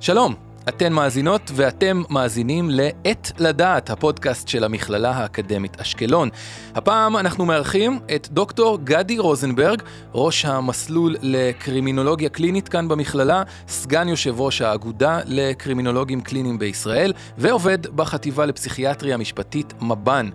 שלום, 0.00 0.34
אתן 0.68 0.92
מאזינות 0.92 1.50
ואתם 1.54 2.02
מאזינים 2.10 2.70
ל"עת 2.70 3.32
לדעת", 3.38 3.90
הפודקאסט 3.90 4.48
של 4.48 4.64
המכללה 4.64 5.10
האקדמית 5.10 5.80
אשקלון. 5.80 6.28
הפעם 6.74 7.16
אנחנו 7.16 7.46
מארחים 7.46 7.98
את 8.14 8.28
דוקטור 8.30 8.78
גדי 8.84 9.18
רוזנברג, 9.18 9.82
ראש 10.14 10.44
המסלול 10.44 11.16
לקרימינולוגיה 11.22 12.28
קלינית 12.28 12.68
כאן 12.68 12.88
במכללה, 12.88 13.42
סגן 13.68 14.08
יושב 14.08 14.40
ראש 14.40 14.62
האגודה 14.62 15.20
לקרימינולוגים 15.24 16.20
קליניים 16.20 16.58
בישראל, 16.58 17.12
ועובד 17.38 17.86
בחטיבה 17.86 18.46
לפסיכיאטריה 18.46 19.16
משפטית 19.16 19.74
מב"ן. 19.80 20.28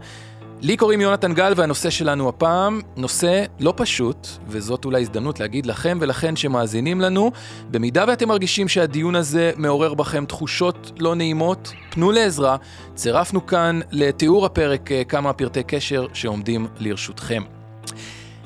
לי 0.63 0.77
קוראים 0.77 1.01
יונתן 1.01 1.33
גל 1.33 1.53
והנושא 1.55 1.89
שלנו 1.89 2.29
הפעם, 2.29 2.81
נושא 2.97 3.45
לא 3.59 3.73
פשוט, 3.77 4.27
וזאת 4.47 4.85
אולי 4.85 5.01
הזדמנות 5.01 5.39
להגיד 5.39 5.65
לכם 5.65 5.97
ולכן 6.01 6.35
שמאזינים 6.35 7.01
לנו, 7.01 7.31
במידה 7.71 8.05
ואתם 8.07 8.27
מרגישים 8.27 8.67
שהדיון 8.67 9.15
הזה 9.15 9.51
מעורר 9.57 9.93
בכם 9.93 10.25
תחושות 10.25 10.91
לא 10.99 11.15
נעימות, 11.15 11.73
פנו 11.89 12.11
לעזרה, 12.11 12.57
צירפנו 12.95 13.45
כאן 13.45 13.79
לתיאור 13.91 14.45
הפרק 14.45 14.91
אה, 14.91 15.03
כמה 15.03 15.33
פרטי 15.33 15.63
קשר 15.63 16.05
שעומדים 16.13 16.67
לרשותכם. 16.79 17.43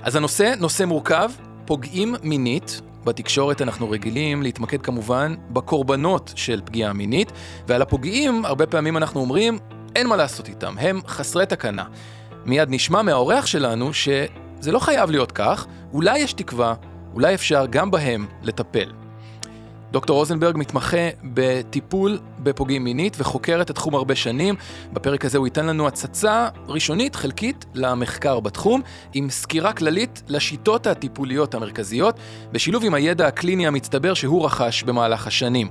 אז 0.04 0.16
הנושא, 0.16 0.54
נושא 0.60 0.84
מורכב, 0.84 1.32
פוגעים 1.66 2.16
מינית, 2.24 2.82
בתקשורת 3.06 3.62
אנחנו 3.62 3.90
רגילים 3.90 4.44
להתמקד 4.44 4.82
כמובן 4.82 5.36
בקורבנות 5.50 6.34
של 6.36 6.62
פגיעה 6.66 6.94
מינית, 6.94 7.32
ועל 7.68 7.82
הפוגעים 7.82 8.46
הרבה 8.46 8.66
פעמים 8.66 8.98
אנחנו 8.98 9.22
אומרים, 9.22 9.60
אין 9.96 10.08
מה 10.08 10.16
לעשות 10.16 10.48
איתם, 10.50 10.76
הם 10.80 11.02
חסרי 11.08 11.46
תקנה. 11.46 11.84
מיד 12.46 12.68
נשמע 12.72 13.02
מהאורח 13.02 13.46
שלנו 13.46 13.94
שזה 13.94 14.72
לא 14.72 14.80
חייב 14.80 15.12
להיות 15.12 15.32
כך, 15.32 15.66
אולי 15.94 16.20
יש 16.20 16.34
תקווה, 16.34 16.74
אולי 17.14 17.34
אפשר 17.34 17.66
גם 17.70 17.92
בהם 17.92 18.28
לטפל. 18.44 18.92
דוקטור 19.92 20.18
רוזנברג 20.18 20.58
מתמחה 20.58 21.10
בטיפול 21.24 22.20
בפוגעים 22.40 22.84
מינית 22.84 23.16
וחוקר 23.20 23.62
את 23.62 23.70
התחום 23.70 23.96
הרבה 23.96 24.16
שנים. 24.16 24.56
בפרק 24.94 25.26
הזה 25.26 25.38
הוא 25.38 25.48
ייתן 25.48 25.66
לנו 25.66 25.88
הצצה 25.88 26.48
ראשונית, 26.68 27.16
חלקית, 27.16 27.66
למחקר 27.74 28.40
בתחום, 28.40 28.82
עם 29.14 29.30
סקירה 29.30 29.74
כללית 29.74 30.24
לשיטות 30.28 30.88
הטיפוליות 30.88 31.54
המרכזיות, 31.54 32.16
בשילוב 32.52 32.84
עם 32.86 32.94
הידע 32.94 33.28
הקליני 33.28 33.68
המצטבר 33.68 34.14
שהוא 34.14 34.46
רכש 34.46 34.84
במהלך 34.84 35.28
השנים. 35.28 35.68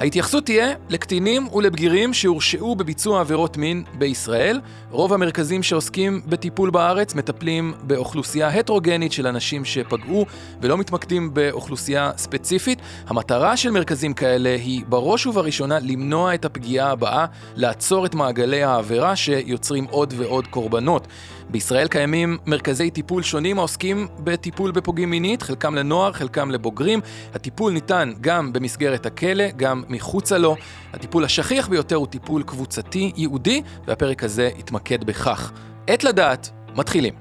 ההתייחסות 0.00 0.44
תהיה 0.44 0.74
לקטינים 0.88 1.48
ולבגירים 1.54 2.14
שהורשעו 2.14 2.76
בביצוע 2.76 3.20
עבירות 3.20 3.56
מין 3.56 3.84
בישראל. 3.98 4.60
רוב 4.90 5.12
המרכזים 5.12 5.62
שעוסקים 5.62 6.20
בטיפול 6.26 6.70
בארץ 6.70 7.14
מטפלים 7.14 7.74
באוכלוסייה 7.82 8.48
הטרוגנית 8.48 9.12
של 9.12 9.26
אנשים 9.26 9.64
שפגעו 9.64 10.26
ולא 10.60 10.78
מתמקדים 10.78 11.34
באוכלוסייה 11.34 12.10
ספציפית. 12.16 12.78
המטרה 13.06 13.56
של 13.56 13.70
מרכזים 13.70 14.14
כאלה 14.14 14.50
היא 14.50 14.84
בראש 14.88 15.26
ובראשונה 15.26 15.78
למנוע 15.78 16.34
את 16.34 16.44
הפגיעה 16.44 16.90
הבאה, 16.90 17.26
לעצור 17.56 18.06
את 18.06 18.14
מעגלי 18.14 18.62
העבירה 18.62 19.16
שיוצרים 19.16 19.84
עוד 19.84 20.14
ועוד 20.16 20.46
קורבנות. 20.46 21.06
בישראל 21.52 21.88
קיימים 21.88 22.38
מרכזי 22.46 22.90
טיפול 22.90 23.22
שונים 23.22 23.58
העוסקים 23.58 24.08
בטיפול 24.18 24.70
בפוגעים 24.70 25.10
מינית, 25.10 25.42
חלקם 25.42 25.74
לנוער, 25.74 26.12
חלקם 26.12 26.50
לבוגרים. 26.50 27.00
הטיפול 27.34 27.72
ניתן 27.72 28.12
גם 28.20 28.52
במסגרת 28.52 29.06
הכלא, 29.06 29.44
גם 29.56 29.82
מחוצה 29.88 30.38
לו. 30.38 30.56
הטיפול 30.92 31.24
השכיח 31.24 31.68
ביותר 31.68 31.96
הוא 31.96 32.06
טיפול 32.06 32.42
קבוצתי 32.42 33.12
ייעודי, 33.16 33.62
והפרק 33.86 34.24
הזה 34.24 34.50
יתמקד 34.58 35.04
בכך. 35.04 35.52
עת 35.86 36.04
לדעת, 36.04 36.50
מתחילים. 36.76 37.14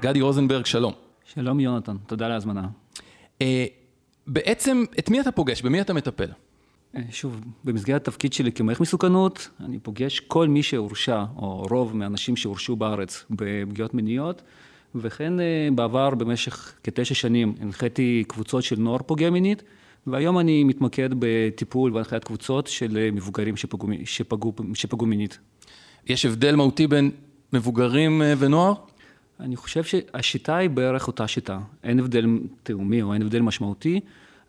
גדי 0.00 0.20
רוזנברג, 0.20 0.66
שלום. 0.66 0.92
שלום 1.24 1.60
יונתן, 1.60 1.96
תודה 2.06 2.26
על 2.26 2.32
ההזמנה. 2.32 2.68
אה, 3.42 3.64
בעצם, 4.26 4.84
את 4.98 5.10
מי 5.10 5.20
אתה 5.20 5.32
פוגש? 5.32 5.62
במי 5.62 5.80
אתה 5.80 5.92
מטפל? 5.92 6.28
אה, 6.96 7.02
שוב, 7.10 7.40
במסגרת 7.64 8.08
התפקיד 8.08 8.32
שלי 8.32 8.52
כמערכת 8.52 8.80
מסוכנות, 8.80 9.48
אני 9.60 9.78
פוגש 9.78 10.20
כל 10.20 10.48
מי 10.48 10.62
שהורשע, 10.62 11.24
או 11.36 11.66
רוב 11.70 11.96
מהאנשים 11.96 12.36
שהורשעו 12.36 12.76
בארץ 12.76 13.24
בפגיעות 13.30 13.94
מיניות, 13.94 14.42
וכן 14.94 15.40
אה, 15.40 15.68
בעבר, 15.74 16.10
במשך 16.10 16.74
כתשע 16.84 17.14
שנים, 17.14 17.54
הנחיתי 17.60 18.24
קבוצות 18.28 18.62
של 18.62 18.76
נוער 18.80 18.98
פוגע 19.06 19.30
מינית, 19.30 19.62
והיום 20.06 20.38
אני 20.38 20.64
מתמקד 20.64 21.08
בטיפול 21.18 21.94
והנחיית 21.94 22.24
קבוצות 22.24 22.66
של 22.66 22.96
אה, 22.96 23.10
מבוגרים 23.10 23.56
שפגעו, 23.56 23.88
שפגעו, 24.04 24.52
שפגעו 24.74 25.06
מינית. 25.06 25.38
יש 26.06 26.24
הבדל 26.24 26.56
מהותי 26.56 26.86
בין 26.86 27.10
מבוגרים 27.52 28.22
ונוער? 28.38 28.74
אני 29.40 29.56
חושב 29.56 29.84
שהשיטה 29.84 30.56
היא 30.56 30.70
בערך 30.70 31.06
אותה 31.06 31.28
שיטה. 31.28 31.58
אין 31.84 31.98
הבדל 31.98 32.26
תאומי 32.62 33.02
או 33.02 33.14
אין 33.14 33.22
הבדל 33.22 33.40
משמעותי. 33.40 34.00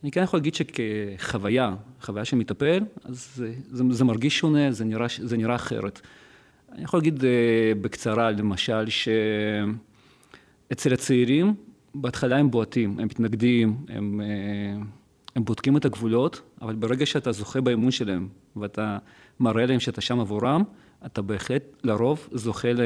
אני 0.04 0.12
כן 0.12 0.24
יכול 0.24 0.40
להגיד 0.40 0.56
שכחוויה, 0.56 1.76
חוויה 2.02 2.26
של 2.26 2.38
מטפל, 2.38 2.84
אז 3.04 3.32
זה, 3.36 3.54
זה, 3.72 3.84
זה 3.90 4.04
מרגיש 4.04 4.40
שונה, 4.40 4.72
זה 4.72 4.86
נראה, 4.86 5.06
זה 5.18 5.38
נראה 5.38 5.56
אחרת. 5.56 6.02
אני 6.72 6.84
יכול 6.84 7.00
להגיד 7.00 7.26
אה, 7.26 7.30
בקצרה, 7.82 8.32
למשל, 8.32 8.86
שאצל 10.70 10.94
הצעירים, 10.94 11.56
בהתחלה 11.96 12.38
הם 12.38 12.52
בועטים, 12.52 13.00
הם 13.00 13.06
מתנגדים, 13.06 13.78
הם, 13.90 14.22
אה, 14.22 14.82
הם 15.36 15.46
בודקים 15.46 15.78
את 15.78 15.86
הגבולות, 15.86 16.42
אבל 16.62 16.76
ברגע 16.76 17.06
שאתה 17.06 17.32
זוכה 17.32 17.62
באמון 17.62 17.92
שלהם, 17.92 18.28
ואתה 18.56 18.98
מראה 19.40 19.66
להם 19.66 19.80
שאתה 19.80 20.02
שם 20.02 20.20
עבורם, 20.20 20.64
אתה 21.06 21.22
בהחלט 21.22 21.64
לרוב 21.84 22.28
זוכה, 22.32 22.74
ל, 22.74 22.82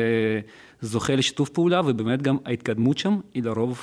זוכה 0.81 1.15
לשיתוף 1.15 1.49
פעולה, 1.49 1.81
ובאמת 1.85 2.21
גם 2.21 2.37
ההתקדמות 2.45 2.97
שם 2.97 3.19
היא 3.33 3.43
לרוב 3.43 3.81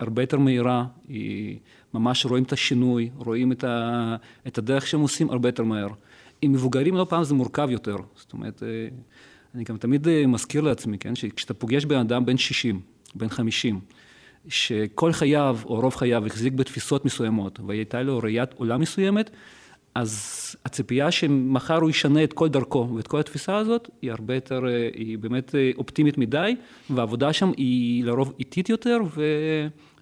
הרבה 0.00 0.22
יותר 0.22 0.38
מהירה, 0.38 0.84
היא... 1.08 1.58
ממש 1.94 2.26
רואים 2.26 2.44
את 2.44 2.52
השינוי, 2.52 3.10
רואים 3.16 3.52
את, 3.52 3.64
ה, 3.64 4.16
את 4.46 4.58
הדרך 4.58 4.86
שהם 4.86 5.00
עושים 5.00 5.30
הרבה 5.30 5.48
יותר 5.48 5.64
מהר. 5.64 5.88
עם 6.42 6.52
מבוגרים 6.52 6.96
לא 6.96 7.06
פעם 7.08 7.24
זה 7.24 7.34
מורכב 7.34 7.68
יותר, 7.70 7.96
זאת 8.16 8.32
אומרת, 8.32 8.62
אה, 8.62 8.68
אני 9.54 9.64
גם 9.64 9.76
תמיד 9.76 10.08
אה, 10.08 10.26
מזכיר 10.26 10.60
לעצמי, 10.60 10.98
כן, 10.98 11.14
שכשאתה 11.14 11.54
פוגש 11.54 11.84
בן 11.84 11.98
אדם 11.98 12.26
בן 12.26 12.36
60, 12.36 12.80
בן 13.14 13.28
50, 13.28 13.80
שכל 14.48 15.12
חייו 15.12 15.58
או 15.64 15.80
רוב 15.80 15.94
חייו 15.94 16.26
החזיק 16.26 16.52
בתפיסות 16.52 17.04
מסוימות 17.04 17.60
והייתה 17.66 18.02
לו 18.02 18.18
ראיית 18.18 18.52
עולם 18.52 18.80
מסוימת, 18.80 19.30
אז 19.94 20.56
הציפייה 20.64 21.10
שמחר 21.10 21.76
הוא 21.76 21.90
ישנה 21.90 22.24
את 22.24 22.32
כל 22.32 22.48
דרכו 22.48 22.88
ואת 22.96 23.06
כל 23.06 23.20
התפיסה 23.20 23.56
הזאת, 23.56 23.90
היא 24.02 24.10
הרבה 24.10 24.34
יותר, 24.34 24.66
אה, 24.68 24.88
היא 24.94 25.18
באמת 25.18 25.54
אופטימית 25.78 26.18
מדי, 26.18 26.56
והעבודה 26.90 27.32
שם 27.32 27.50
היא 27.56 28.04
לרוב 28.04 28.32
איטית 28.38 28.68
יותר 28.68 28.98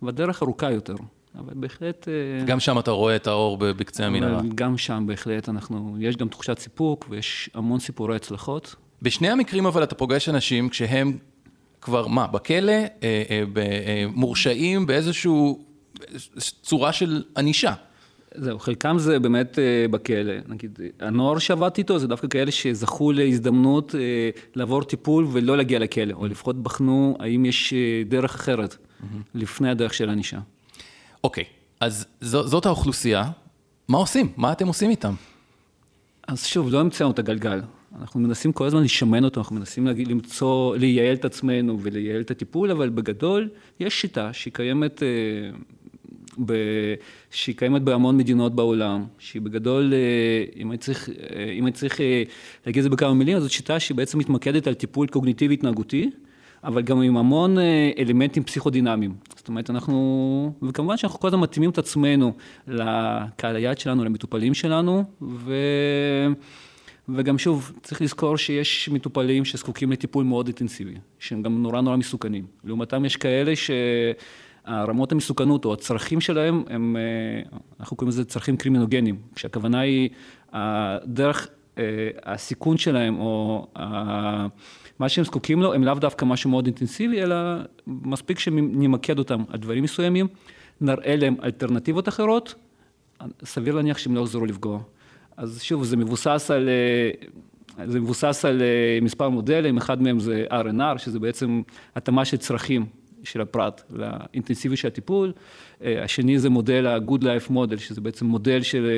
והדרך 0.03 0.43
ארוכה 0.43 0.71
יותר. 0.71 0.95
אבל 1.39 1.53
בהחלט... 1.55 2.09
אה, 2.09 2.45
גם 2.45 2.61
שם 2.61 2.79
אתה 2.79 2.91
רואה 2.91 3.17
את 3.17 3.27
האור 3.27 3.59
בקצה 3.59 4.07
המנהרה. 4.07 4.43
גם 4.55 4.79
שם 4.79 5.05
בהחלט 5.07 5.49
אנחנו, 5.49 5.97
יש 6.01 6.17
גם 6.17 6.29
תחושת 6.29 6.59
סיפוק 6.59 7.07
ויש 7.11 7.51
המון 7.55 7.81
סיפורי 7.81 8.17
הצלחות. 8.17 8.75
בשני 9.03 9.29
המקרים 9.29 9.67
אבל 9.67 9.83
אתה 9.83 9.95
פוגש 9.95 10.29
אנשים 10.29 10.69
כשהם 10.69 11.19
כבר, 11.81 12.07
מה, 12.07 12.27
בכלא, 12.27 12.73
אה, 12.73 12.87
אה, 13.03 14.05
מורשעים 14.15 14.87
באיזושהי 14.87 15.31
צורה 16.63 16.93
של 16.93 17.23
ענישה. 17.37 17.73
זהו, 18.35 18.59
חלקם 18.59 18.99
זה 18.99 19.19
באמת 19.19 19.59
בכלא. 19.91 20.33
נגיד, 20.49 20.79
הנוער 21.01 21.39
שעבדתי 21.39 21.81
איתו 21.81 21.99
זה 21.99 22.07
דווקא 22.07 22.29
כאלה 22.29 22.51
שזכו 22.51 23.13
להזדמנות 23.13 23.95
לעבור 24.55 24.83
טיפול 24.83 25.27
ולא 25.33 25.57
להגיע 25.57 25.79
לכלא, 25.79 26.13
או 26.13 26.27
לפחות 26.27 26.63
בחנו 26.63 27.17
האם 27.21 27.45
יש 27.45 27.75
דרך 28.07 28.35
אחרת 28.35 28.73
mm-hmm. 28.73 29.05
לפני 29.35 29.71
הדרך 29.71 29.95
של 29.95 30.11
ענישה. 30.11 30.39
אוקיי, 31.25 31.45
אז 31.81 32.07
ז, 32.21 32.31
זאת 32.31 32.67
האוכלוסייה, 32.67 33.31
מה 33.89 33.99
עושים? 33.99 34.33
מה 34.37 34.53
אתם 34.53 34.67
עושים 34.67 34.91
איתם? 34.91 35.15
אז 36.29 36.45
שוב, 36.45 36.73
לא 36.73 36.81
המצאנו 36.81 37.11
את 37.11 37.19
הגלגל. 37.19 37.61
אנחנו 38.01 38.21
מנסים 38.21 38.53
כל 38.53 38.67
הזמן 38.67 38.83
לשמן 38.83 39.25
אותו, 39.25 39.41
אנחנו 39.41 39.57
מנסים 39.57 39.87
למצוא, 39.87 40.77
לייעל 40.77 41.15
את 41.15 41.25
עצמנו 41.25 41.79
ולייעל 41.83 42.21
את 42.21 42.31
הטיפול, 42.31 42.71
אבל 42.71 42.89
בגדול 42.89 43.49
יש 43.81 44.01
שיטה 44.01 44.33
שהיא 44.33 44.53
קיימת, 44.53 45.03
אה, 45.03 45.09
ב, 46.47 46.55
שהיא 47.31 47.57
קיימת 47.57 47.83
בהמון 47.83 48.17
מדינות 48.17 48.55
בעולם, 48.55 49.05
שהיא 49.19 49.43
בגדול, 49.43 49.93
אה, 49.95 50.45
אם 50.57 50.71
אני 50.71 50.79
צריך, 50.79 51.09
אה, 51.09 51.53
אם 51.53 51.67
אני 51.67 51.73
צריך 51.73 52.01
להגיד 52.67 52.79
את 52.79 52.83
זה 52.83 52.91
בכמה 52.91 53.15
מילים, 53.15 53.41
זאת 53.41 53.51
שיטה 53.51 53.81
שהיא 53.81 53.97
בעצם 53.97 54.19
מתמקדת 54.19 54.67
על 54.67 54.75
טיפול 54.75 55.07
קוגניטיבי 55.07 55.55
התנהגותי, 55.55 56.11
אבל 56.65 56.83
גם 56.83 57.03
עם 57.03 57.17
המון 57.17 57.57
אלמנטים 57.99 58.45
פסיכודינמיים. 58.45 59.15
זאת 59.37 59.49
אומרת, 59.49 59.71
אנחנו, 59.71 60.53
וכמובן 60.63 60.97
שאנחנו 60.97 61.21
כל 61.21 61.29
הזמן 61.29 61.41
מתאימים 61.41 61.71
את 61.71 61.79
עצמנו 61.79 62.33
לקהל 62.67 63.57
היעד 63.57 63.79
שלנו, 63.79 64.05
למטופלים 64.05 64.55
שלנו, 64.55 65.05
ו... 65.23 65.55
וגם 67.09 67.39
שוב, 67.39 67.73
צריך 67.83 68.03
לזכור 68.03 68.37
שיש 68.37 68.89
מטופלים 68.89 69.45
שזקוקים 69.45 69.93
לטיפול 69.93 70.25
מאוד 70.25 70.47
אינטנסיבי, 70.47 70.95
שהם 71.19 71.43
גם 71.43 71.63
נורא 71.63 71.81
נורא 71.81 71.97
מסוכנים. 71.97 72.47
לעומתם 72.65 73.05
יש 73.05 73.17
כאלה 73.17 73.53
שהרמות 74.69 75.13
המסוכנות 75.13 75.65
או 75.65 75.73
הצרכים 75.73 76.21
שלהם 76.21 76.63
הם, 76.71 76.97
אנחנו 77.81 77.97
קוראים 77.97 78.09
לזה 78.09 78.25
צרכים 78.25 78.57
קרימינוגנים, 78.57 79.17
כשהכוונה 79.35 79.81
היא, 79.81 80.09
הדרך 80.53 81.49
הסיכון 82.25 82.77
שלהם, 82.77 83.21
או 83.21 83.67
מה 84.99 85.09
שהם 85.09 85.25
זקוקים 85.25 85.63
לו, 85.63 85.75
הם 85.75 85.85
לאו 85.85 85.95
דווקא 85.95 86.25
משהו 86.25 86.51
מאוד 86.51 86.67
אינטנסיבי, 86.67 87.23
אלא 87.23 87.37
מספיק 87.87 88.39
שנמקד 88.39 89.19
אותם 89.19 89.45
על 89.49 89.59
דברים 89.59 89.85
מסוימים, 89.85 90.27
נראה 90.81 91.17
להם 91.17 91.37
אלטרנטיבות 91.45 92.09
אחרות, 92.09 92.55
סביר 93.45 93.75
להניח 93.75 93.99
שהם 93.99 94.15
לא 94.15 94.21
יחזרו 94.21 94.47
לפגוע. 94.47 94.81
אז 95.37 95.63
שוב, 95.63 95.85
זה 95.85 95.97
מבוסס 95.97 96.51
על, 96.55 96.69
זה 97.85 98.01
מבוסס 98.01 98.45
על 98.45 98.63
מספר 99.03 99.29
מודלים, 99.29 99.77
אחד 99.77 100.03
מהם 100.03 100.21
זה 100.21 100.45
RNR, 100.51 100.99
שזה 100.99 101.19
בעצם 101.19 101.63
התאמה 101.97 102.25
של 102.25 102.37
צרכים 102.37 102.87
של 103.29 103.41
הפרט 103.41 103.83
לאינטנסיבי 103.91 104.77
של 104.77 104.89
הטיפול, 104.89 105.33
השני 105.81 106.39
זה 106.39 106.51
מודל 106.51 106.87
ה-good 106.87 107.23
life 107.23 107.51
model, 107.51 107.77
שזה 107.77 108.01
בעצם 108.01 108.27
מודל 108.27 108.63
של, 108.63 108.91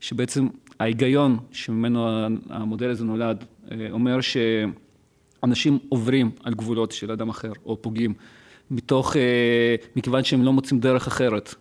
שבעצם 0.00 0.48
ההיגיון 0.80 1.38
שממנו 1.52 2.08
המודל 2.48 2.90
הזה 2.90 3.04
נולד, 3.04 3.44
אומר 3.90 4.18
שאנשים 4.20 5.78
עוברים 5.88 6.30
על 6.44 6.54
גבולות 6.54 6.92
של 6.92 7.10
אדם 7.10 7.28
אחר 7.28 7.52
או 7.66 7.82
פוגעים, 7.82 8.14
מתוך, 8.70 9.16
מכיוון 9.96 10.24
שהם 10.24 10.42
לא 10.42 10.52
מוצאים 10.52 10.80
דרך 10.80 11.06
אחרת 11.06 11.54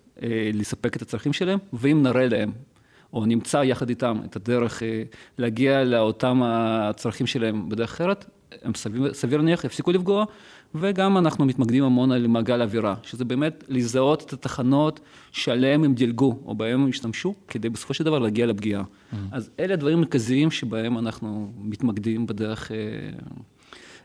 לספק 0.54 0.96
את 0.96 1.02
הצרכים 1.02 1.34
שלהם, 1.34 1.60
ואם 1.74 2.04
נראה 2.04 2.28
להם 2.28 2.52
או 3.14 3.26
נמצא 3.26 3.58
יחד 3.58 3.90
איתם 3.90 4.18
את 4.26 4.36
הדרך 4.36 4.84
להגיע 5.38 5.84
לאותם 5.84 6.42
הצרכים 6.44 7.28
שלהם 7.28 7.70
בדרך 7.70 7.92
אחרת, 7.92 8.26
הם 8.64 8.74
סביר, 8.76 9.14
סביר 9.14 9.38
להניח 9.38 9.64
יפסיקו 9.64 9.92
לפגוע, 9.92 10.26
וגם 10.76 11.18
אנחנו 11.18 11.46
מתמקדים 11.46 11.84
המון 11.84 12.12
על 12.12 12.28
מעגל 12.28 12.62
אווירה, 12.62 12.96
שזה 13.04 13.26
באמת 13.26 13.64
לזהות 13.68 14.24
את 14.24 14.34
התחנות 14.34 15.00
שעליהן 15.32 15.84
הם 15.84 15.94
דילגו, 15.94 16.40
או 16.46 16.56
בהן 16.56 16.74
הם 16.74 16.90
השתמשו, 16.90 17.34
כדי 17.48 17.70
בסופו 17.70 17.94
של 17.94 18.04
דבר 18.04 18.20
להגיע 18.20 18.46
לפגיעה. 18.46 18.84
Mm-hmm. 18.84 19.16
אז 19.32 19.50
אלה 19.60 19.74
הדברים 19.74 19.98
המרכזיים 19.98 20.52
שבהם 20.52 20.98
אנחנו 20.98 21.52
מתמקדים 21.58 22.28
בדרך, 22.28 22.72
אה, 22.72 22.78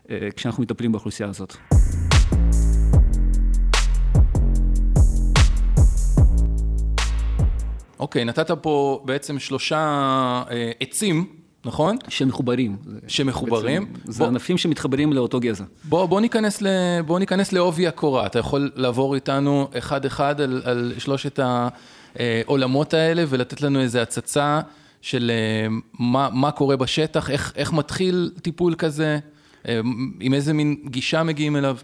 אה, 0.09 0.31
כשאנחנו 0.35 0.63
מטפלים 0.63 0.91
באוכלוסייה 0.91 1.29
הזאת. 1.29 1.55
אוקיי, 7.99 8.21
okay, 8.21 8.25
נתת 8.25 8.51
פה 8.51 9.01
בעצם 9.05 9.39
שלושה 9.39 9.77
אה, 10.51 10.71
עצים 10.79 11.36
נכון? 11.67 11.97
שמחוברים. 12.07 12.77
שמחוברים. 13.07 13.93
בעצם, 13.93 14.11
זה 14.11 14.19
בוא, 14.19 14.27
ענפים 14.27 14.57
שמתחברים 14.57 15.13
לאותו 15.13 15.39
גזע. 15.39 15.63
בוא, 15.83 16.05
בוא, 16.05 16.21
ניכנס, 16.21 16.61
ל, 16.61 16.67
בוא 17.05 17.19
ניכנס 17.19 17.51
לעובי 17.51 17.87
הקורה. 17.87 18.25
אתה 18.25 18.39
יכול 18.39 18.71
לעבור 18.75 19.15
איתנו 19.15 19.67
אחד-אחד 19.77 20.41
על, 20.41 20.61
על 20.65 20.93
שלושת 20.97 21.39
העולמות 22.15 22.93
האלה 22.93 23.23
ולתת 23.27 23.61
לנו 23.61 23.79
איזו 23.79 23.99
הצצה 23.99 24.61
של 25.01 25.31
אה, 25.33 25.67
מה, 25.99 26.29
מה 26.33 26.51
קורה 26.51 26.77
בשטח, 26.77 27.29
איך, 27.29 27.53
איך 27.55 27.73
מתחיל 27.73 28.31
טיפול 28.41 28.75
כזה, 28.77 29.19
אה, 29.67 29.79
עם 30.19 30.33
איזה 30.33 30.53
מין 30.53 30.75
גישה 30.85 31.23
מגיעים 31.23 31.55
אליו. 31.55 31.77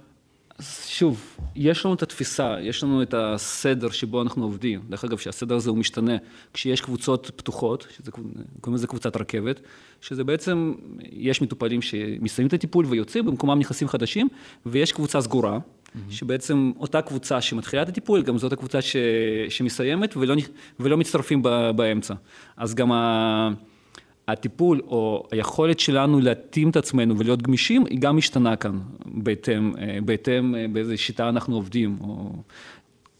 שוב, 0.87 1.37
יש 1.55 1.85
לנו 1.85 1.93
את 1.93 2.03
התפיסה, 2.03 2.55
יש 2.61 2.83
לנו 2.83 3.01
את 3.01 3.13
הסדר 3.17 3.89
שבו 3.89 4.21
אנחנו 4.21 4.43
עובדים. 4.43 4.81
דרך 4.89 5.03
אגב, 5.03 5.17
שהסדר 5.17 5.55
הזה 5.55 5.69
הוא 5.69 5.77
משתנה. 5.77 6.17
כשיש 6.53 6.81
קבוצות 6.81 7.31
פתוחות, 7.35 7.87
שזה, 7.97 8.11
קוראים 8.11 8.75
לזה 8.75 8.87
קבוצת 8.87 9.17
רכבת, 9.17 9.59
שזה 10.01 10.23
בעצם, 10.23 10.73
יש 11.11 11.41
מטופלים 11.41 11.81
שמסיימים 11.81 12.47
את 12.47 12.53
הטיפול 12.53 12.85
ויוצאים, 12.85 13.25
במקומם 13.25 13.59
נכנסים 13.59 13.87
חדשים, 13.87 14.27
ויש 14.65 14.91
קבוצה 14.91 15.21
סגורה, 15.21 15.57
mm-hmm. 15.57 15.97
שבעצם 16.09 16.71
אותה 16.79 17.01
קבוצה 17.01 17.41
שמתחילה 17.41 17.81
את 17.81 17.89
הטיפול, 17.89 18.21
גם 18.21 18.37
זאת 18.37 18.53
הקבוצה 18.53 18.81
ש, 18.81 18.95
שמסיימת 19.49 20.17
ולא, 20.17 20.35
ולא 20.79 20.97
מצטרפים 20.97 21.41
באמצע. 21.75 22.13
אז 22.57 22.75
גם 22.75 22.91
ה... 22.91 23.49
הטיפול 24.27 24.81
או 24.87 25.27
היכולת 25.31 25.79
שלנו 25.79 26.19
להתאים 26.19 26.69
את 26.69 26.75
עצמנו 26.75 27.17
ולהיות 27.17 27.41
גמישים, 27.41 27.85
היא 27.85 27.99
גם 27.99 28.17
משתנה 28.17 28.55
כאן, 28.55 28.79
בהתאם, 29.05 29.73
אה, 29.77 29.97
בהתאם 30.05 30.55
אה, 30.55 30.65
באיזה 30.71 30.97
שיטה 30.97 31.29
אנחנו 31.29 31.55
עובדים. 31.55 31.97
או 32.01 32.31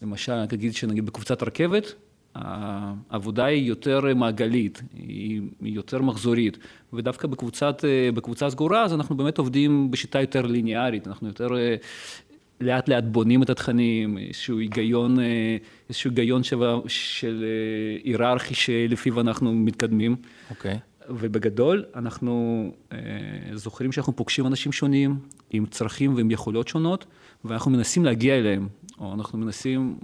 למשל, 0.02 0.32
אני 0.32 0.46
אגיד 0.52 0.74
שנגיד 0.74 1.06
בקבוצת 1.06 1.42
רכבת, 1.42 1.94
העבודה 2.34 3.44
היא 3.44 3.68
יותר 3.68 4.00
מעגלית, 4.14 4.82
היא 4.92 5.40
יותר 5.62 6.02
מחזורית, 6.02 6.58
ודווקא 6.92 7.28
בקבוצת, 7.28 7.84
אה, 7.84 8.12
בקבוצה 8.14 8.50
סגורה, 8.50 8.84
אז 8.84 8.94
אנחנו 8.94 9.16
באמת 9.16 9.38
עובדים 9.38 9.90
בשיטה 9.90 10.20
יותר 10.20 10.46
ליניארית, 10.46 11.08
אנחנו 11.08 11.28
יותר 11.28 11.48
לאט 12.60 12.88
לאט 12.88 13.04
בונים 13.04 13.42
את 13.42 13.50
התכנים, 13.50 14.18
איזשהו 14.18 14.58
היגיון, 14.58 15.16
איזשהו 15.88 16.10
היגיון 16.10 16.42
של, 16.42 16.62
של 16.88 17.44
היררכי 18.04 18.54
שלפיו 18.54 19.20
אנחנו 19.20 19.54
מתקדמים. 19.54 20.16
אוקיי. 20.50 20.74
Okay. 20.74 20.93
ובגדול, 21.08 21.84
אנחנו 21.94 22.64
אה, 22.92 22.98
זוכרים 23.54 23.92
שאנחנו 23.92 24.16
פוגשים 24.16 24.46
אנשים 24.46 24.72
שונים, 24.72 25.18
עם 25.50 25.66
צרכים 25.66 26.14
ועם 26.14 26.30
יכולות 26.30 26.68
שונות, 26.68 27.06
ואנחנו 27.44 27.70
מנסים 27.70 28.04
להגיע 28.04 28.38
אליהם, 28.38 28.68
או 28.98 29.14
אנחנו 29.14 29.38
מנסים 29.38 29.96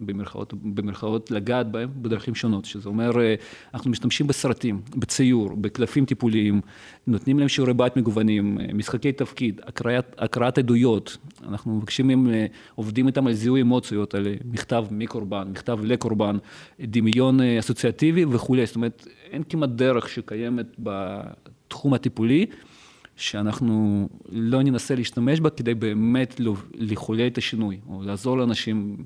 במרכאות, 0.00 0.54
במרכאות 0.54 1.30
לגעת 1.30 1.70
בהם 1.70 1.88
בדרכים 2.02 2.34
שונות, 2.34 2.64
שזה 2.64 2.88
אומר, 2.88 3.20
אה, 3.20 3.34
אנחנו 3.74 3.90
משתמשים 3.90 4.26
בסרטים, 4.26 4.80
בציור, 4.96 5.56
בקלפים 5.56 6.04
טיפוליים, 6.04 6.60
נותנים 7.06 7.38
להם 7.38 7.48
שיעורי 7.48 7.74
בית 7.74 7.96
מגוונים, 7.96 8.60
אה, 8.60 8.66
משחקי 8.74 9.12
תפקיד, 9.12 9.60
הקראת, 9.66 10.14
הקראת 10.18 10.58
עדויות, 10.58 11.16
אנחנו 11.48 11.76
מבקשים 11.76 12.06
מהם, 12.06 12.30
אה, 12.30 12.46
עובדים 12.74 13.06
איתם 13.06 13.26
על 13.26 13.32
זיהוי 13.32 13.62
אמוציות, 13.62 14.14
על 14.14 14.26
מכתב 14.44 14.86
מקורבן, 14.90 15.48
מכתב 15.50 15.78
לקורבן, 15.82 16.38
דמיון 16.80 17.40
אסוציאטיבי 17.40 18.24
וכולי, 18.24 18.66
זאת 18.66 18.76
אומרת, 18.76 19.08
אין 19.30 19.42
כמעט 19.48 19.70
דרך 19.70 20.08
שקיימת 20.08 20.66
בתחום 20.78 21.94
הטיפולי. 21.94 22.46
שאנחנו 23.16 24.08
לא 24.28 24.62
ננסה 24.62 24.94
להשתמש 24.94 25.40
בה 25.40 25.50
כדי 25.50 25.74
באמת 25.74 26.40
לחולל 26.74 27.26
את 27.26 27.38
השינוי, 27.38 27.78
או 27.88 28.02
לעזור 28.02 28.38
לאנשים 28.38 28.96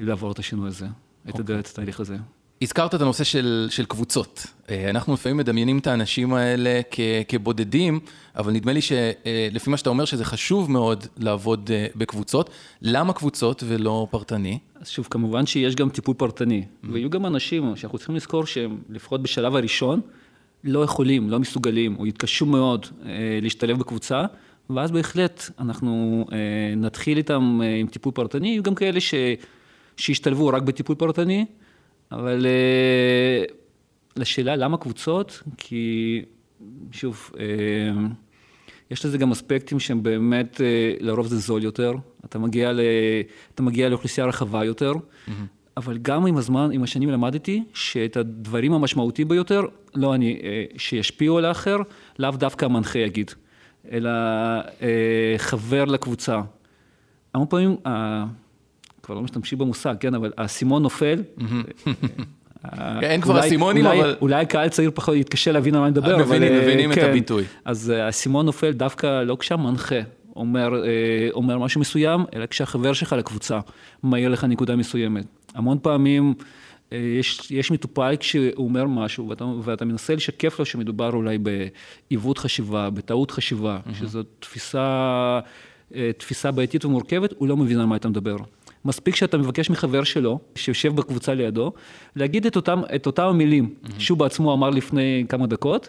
לעבור 0.00 0.32
את 0.32 0.38
השינוי 0.38 0.68
הזה, 0.68 0.86
את 1.28 1.34
okay. 1.34 1.40
הדרך, 1.40 1.60
את 1.60 1.66
התהליך 1.66 2.00
הזה. 2.00 2.16
הזכרת 2.62 2.94
את 2.94 3.00
הנושא 3.00 3.24
של, 3.24 3.66
של 3.70 3.84
קבוצות. 3.84 4.46
אה, 4.70 4.90
אנחנו 4.90 5.14
לפעמים 5.14 5.36
מדמיינים 5.36 5.78
את 5.78 5.86
האנשים 5.86 6.34
האלה 6.34 6.80
כ, 6.90 7.00
כבודדים, 7.28 8.00
אבל 8.36 8.52
נדמה 8.52 8.72
לי 8.72 8.80
שלפי 8.80 9.70
מה 9.70 9.76
שאתה 9.76 9.90
אומר 9.90 10.04
שזה 10.04 10.24
חשוב 10.24 10.70
מאוד 10.70 11.06
לעבוד 11.16 11.70
אה, 11.72 11.86
בקבוצות. 11.96 12.50
למה 12.82 13.12
קבוצות 13.12 13.62
ולא 13.66 14.06
פרטני? 14.10 14.58
אז 14.80 14.88
שוב, 14.88 15.08
כמובן 15.10 15.46
שיש 15.46 15.74
גם 15.74 15.90
טיפול 15.90 16.14
פרטני, 16.14 16.62
mm-hmm. 16.62 16.86
ויהיו 16.92 17.10
גם 17.10 17.26
אנשים 17.26 17.76
שאנחנו 17.76 17.98
צריכים 17.98 18.16
לזכור 18.16 18.46
שהם, 18.46 18.78
לפחות 18.90 19.22
בשלב 19.22 19.56
הראשון, 19.56 20.00
לא 20.64 20.84
יכולים, 20.84 21.30
לא 21.30 21.38
מסוגלים, 21.38 21.96
או 21.98 22.06
יתקשו 22.06 22.46
מאוד 22.46 22.86
אה, 23.06 23.10
להשתלב 23.42 23.78
בקבוצה, 23.78 24.24
ואז 24.70 24.90
בהחלט 24.90 25.50
אנחנו 25.58 26.24
נתחיל 26.76 27.18
איתם 27.18 27.60
עם 27.80 27.86
טיפול 27.86 28.12
פרטני, 28.12 28.48
יהיו 28.48 28.62
גם 28.62 28.74
כאלה 28.74 29.00
ש... 29.00 29.14
שהשתלבו 29.98 30.48
רק 30.48 30.62
בטיפול 30.62 30.96
פרטני, 30.96 31.46
אבל 32.12 32.46
אה, 32.46 33.44
לשאלה 34.16 34.56
למה 34.56 34.76
קבוצות, 34.76 35.42
כי 35.56 36.22
שוב, 36.92 37.30
אה, 37.38 37.44
יש 38.90 39.04
לזה 39.04 39.18
גם 39.18 39.32
אספקטים 39.32 39.80
שהם 39.80 40.02
באמת, 40.02 40.60
אה, 40.60 40.94
לרוב 41.00 41.26
זה 41.26 41.38
זול 41.38 41.64
יותר, 41.64 41.92
אתה 42.24 42.38
מגיע, 42.38 42.72
ל, 42.72 42.80
אתה 43.54 43.62
מגיע 43.62 43.88
לאוכלוסייה 43.88 44.26
רחבה 44.26 44.64
יותר, 44.64 44.92
mm-hmm. 44.92 45.30
אבל 45.76 45.98
גם 45.98 46.26
עם 46.26 46.36
הזמן, 46.36 46.70
עם 46.72 46.82
השנים 46.82 47.10
למדתי 47.10 47.64
שאת 47.74 48.16
הדברים 48.16 48.72
המשמעותיים 48.72 49.28
ביותר, 49.28 49.62
לא 49.94 50.14
אני, 50.14 50.38
שישפיעו 50.76 51.38
על 51.38 51.44
האחר, 51.44 51.76
לאו 52.18 52.30
דווקא 52.30 52.64
המנחה 52.64 52.98
יגיד, 52.98 53.30
אלא 53.92 54.10
חבר 55.38 55.84
לקבוצה. 55.84 56.40
המון 57.34 57.46
פעמים, 57.50 57.76
כבר 59.08 59.16
לא 59.16 59.22
משתמשים 59.22 59.58
במושג, 59.58 59.94
כן, 60.00 60.14
אבל 60.14 60.32
האסימון 60.38 60.82
נופל. 60.82 61.22
אין 63.02 63.20
כבר 63.20 63.40
אסימונים, 63.40 63.86
אבל... 63.86 64.16
אולי 64.20 64.46
קהל 64.46 64.68
צעיר 64.68 64.90
פחות 64.94 65.14
יתקשה 65.16 65.52
להבין 65.52 65.74
על 65.74 65.80
מה 65.80 65.86
אני 65.86 65.90
מדבר, 65.90 66.14
אבל... 66.14 66.24
מבינים, 66.24 66.58
מבינים 66.58 66.92
את 66.92 66.98
כן. 66.98 67.08
הביטוי. 67.10 67.44
אז 67.64 67.90
אה, 67.90 68.06
האסימון 68.06 68.46
נופל 68.46 68.72
דווקא 68.72 69.22
לא 69.22 69.36
כשהמנחה 69.40 70.00
אומר, 70.36 70.84
אה, 70.84 71.28
אומר 71.32 71.58
משהו 71.58 71.80
מסוים, 71.80 72.24
אלא 72.34 72.46
כשהחבר 72.46 72.92
שלך 72.92 73.12
לקבוצה 73.12 73.60
מעיר 74.02 74.28
לך 74.28 74.44
נקודה 74.44 74.76
מסוימת. 74.76 75.24
המון 75.54 75.78
פעמים 75.82 76.34
אה, 76.92 76.98
יש, 76.98 77.50
יש 77.50 77.70
מטופל 77.70 78.16
כשהוא 78.20 78.52
אומר 78.58 78.86
משהו 78.86 79.28
ואתה, 79.28 79.44
ואתה 79.44 79.84
מנסה 79.84 80.14
לשקף 80.14 80.58
לו 80.58 80.64
שמדובר 80.64 81.12
אולי 81.12 81.38
בעיוות 81.38 82.38
חשיבה, 82.38 82.90
בטעות 82.90 83.30
חשיבה, 83.30 83.78
שזו 83.92 84.22
תפיסה, 84.40 85.40
תפיסה 86.18 86.50
בעייתית 86.50 86.84
ומורכבת, 86.84 87.34
הוא 87.38 87.48
לא 87.48 87.56
מבין 87.56 87.80
על 87.80 87.86
מה 87.86 87.96
אתה 87.96 88.08
מדבר. 88.08 88.36
מספיק 88.88 89.16
שאתה 89.16 89.38
מבקש 89.38 89.70
מחבר 89.70 90.04
שלו, 90.04 90.38
שיושב 90.54 90.96
בקבוצה 90.96 91.34
לידו, 91.34 91.72
להגיד 92.16 92.46
את 92.46 92.56
אותם, 92.56 92.80
את 92.94 93.06
אותם 93.06 93.22
המילים 93.22 93.74
mm-hmm. 93.74 93.90
שהוא 93.98 94.18
בעצמו 94.18 94.54
אמר 94.54 94.70
לפני 94.70 95.24
כמה 95.28 95.46
דקות, 95.46 95.88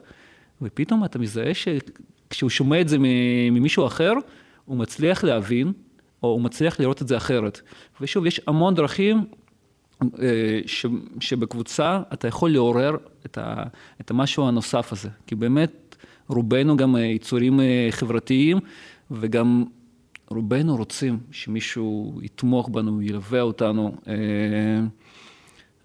ופתאום 0.62 1.06
אתה 1.06 1.20
מזהה 1.20 1.52
שכשהוא 1.54 2.50
שומע 2.50 2.82
את 2.82 2.90
זה 2.90 2.98
ממישהו 3.52 3.88
אחר, 3.88 4.14
הוא 4.66 4.78
מצליח 4.78 5.24
להבין, 5.24 5.74
או 6.24 6.28
הוא 6.28 6.42
מצליח 6.42 6.80
לראות 6.80 7.02
את 7.02 7.08
זה 7.08 7.18
אחרת. 7.18 7.62
ושוב, 8.02 8.26
יש 8.26 8.42
המון 8.48 8.76
דרכים 8.76 9.26
ש, 10.66 10.86
שבקבוצה 11.20 12.02
אתה 12.14 12.28
יכול 12.28 12.52
לעורר 12.52 12.96
את, 13.26 13.38
ה, 13.38 13.64
את 14.02 14.12
המשהו 14.12 14.48
הנוסף 14.48 14.94
הזה, 14.94 15.10
כי 15.28 15.36
באמת 15.36 15.96
רובנו 16.28 16.78
גם 16.78 16.96
יצורים 16.96 17.60
חברתיים 17.92 18.60
וגם 19.12 19.64
רובנו 20.30 20.76
רוצים 20.76 21.20
שמישהו 21.32 22.20
יתמוך 22.22 22.70
בנו, 22.70 23.02
ילווה 23.02 23.42
אותנו. 23.42 23.96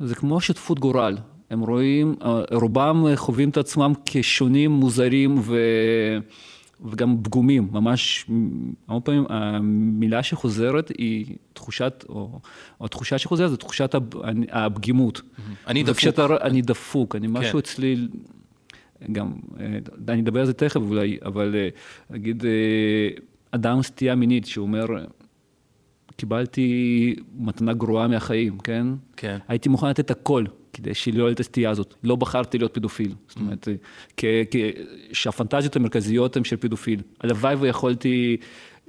זה 0.00 0.14
כמו 0.14 0.40
שותפות 0.40 0.78
גורל, 0.78 1.16
הם 1.50 1.60
רואים, 1.60 2.14
רובם 2.52 3.04
חווים 3.14 3.48
את 3.48 3.56
עצמם 3.56 3.92
כשונים, 4.06 4.70
מוזרים 4.70 5.34
ו... 5.38 5.56
וגם 6.84 7.16
פגומים, 7.22 7.68
ממש, 7.72 8.26
הרבה 8.88 9.00
פעמים 9.00 9.24
המילה 9.28 10.22
שחוזרת 10.22 10.90
היא 10.98 11.36
תחושת, 11.52 12.04
או, 12.08 12.40
או 12.80 12.86
התחושה 12.86 13.18
שחוזרת 13.18 13.50
זה 13.50 13.56
תחושת 13.56 13.94
הפגימות. 14.50 15.20
אני 15.66 15.82
דפוק. 15.82 15.96
וכשאתה, 15.96 16.26
אני 16.40 16.62
דפוק, 16.62 17.16
אני 17.16 17.26
משהו 17.30 17.52
כן. 17.52 17.58
אצלי, 17.58 18.08
גם, 19.12 19.32
אני 20.08 20.20
אדבר 20.20 20.40
על 20.40 20.46
זה 20.46 20.52
תכף 20.52 20.80
אולי, 20.80 21.18
אבל 21.24 21.54
נגיד, 22.10 22.44
אדם 23.54 23.82
סטייה 23.82 24.14
מינית 24.14 24.46
שאומר, 24.46 24.86
קיבלתי 26.16 27.14
מתנה 27.38 27.72
גרועה 27.72 28.08
מהחיים, 28.08 28.58
כן? 28.58 28.86
כן. 29.16 29.38
הייתי 29.48 29.68
מוכן 29.68 29.88
לתת 29.88 30.10
הכל 30.10 30.44
כדי 30.72 30.94
שלא 30.94 31.30
את 31.30 31.40
הסטייה 31.40 31.70
הזאת. 31.70 31.94
לא 32.04 32.16
בחרתי 32.16 32.58
להיות 32.58 32.74
פדופיל. 32.74 33.14
זאת 33.28 33.38
אומרת, 33.38 33.68
שהפנטזיות 35.12 35.76
המרכזיות 35.76 36.36
הן 36.36 36.44
של 36.44 36.56
פדופיל. 36.56 37.00
הלוואי 37.20 37.54
ויכולתי... 37.54 38.36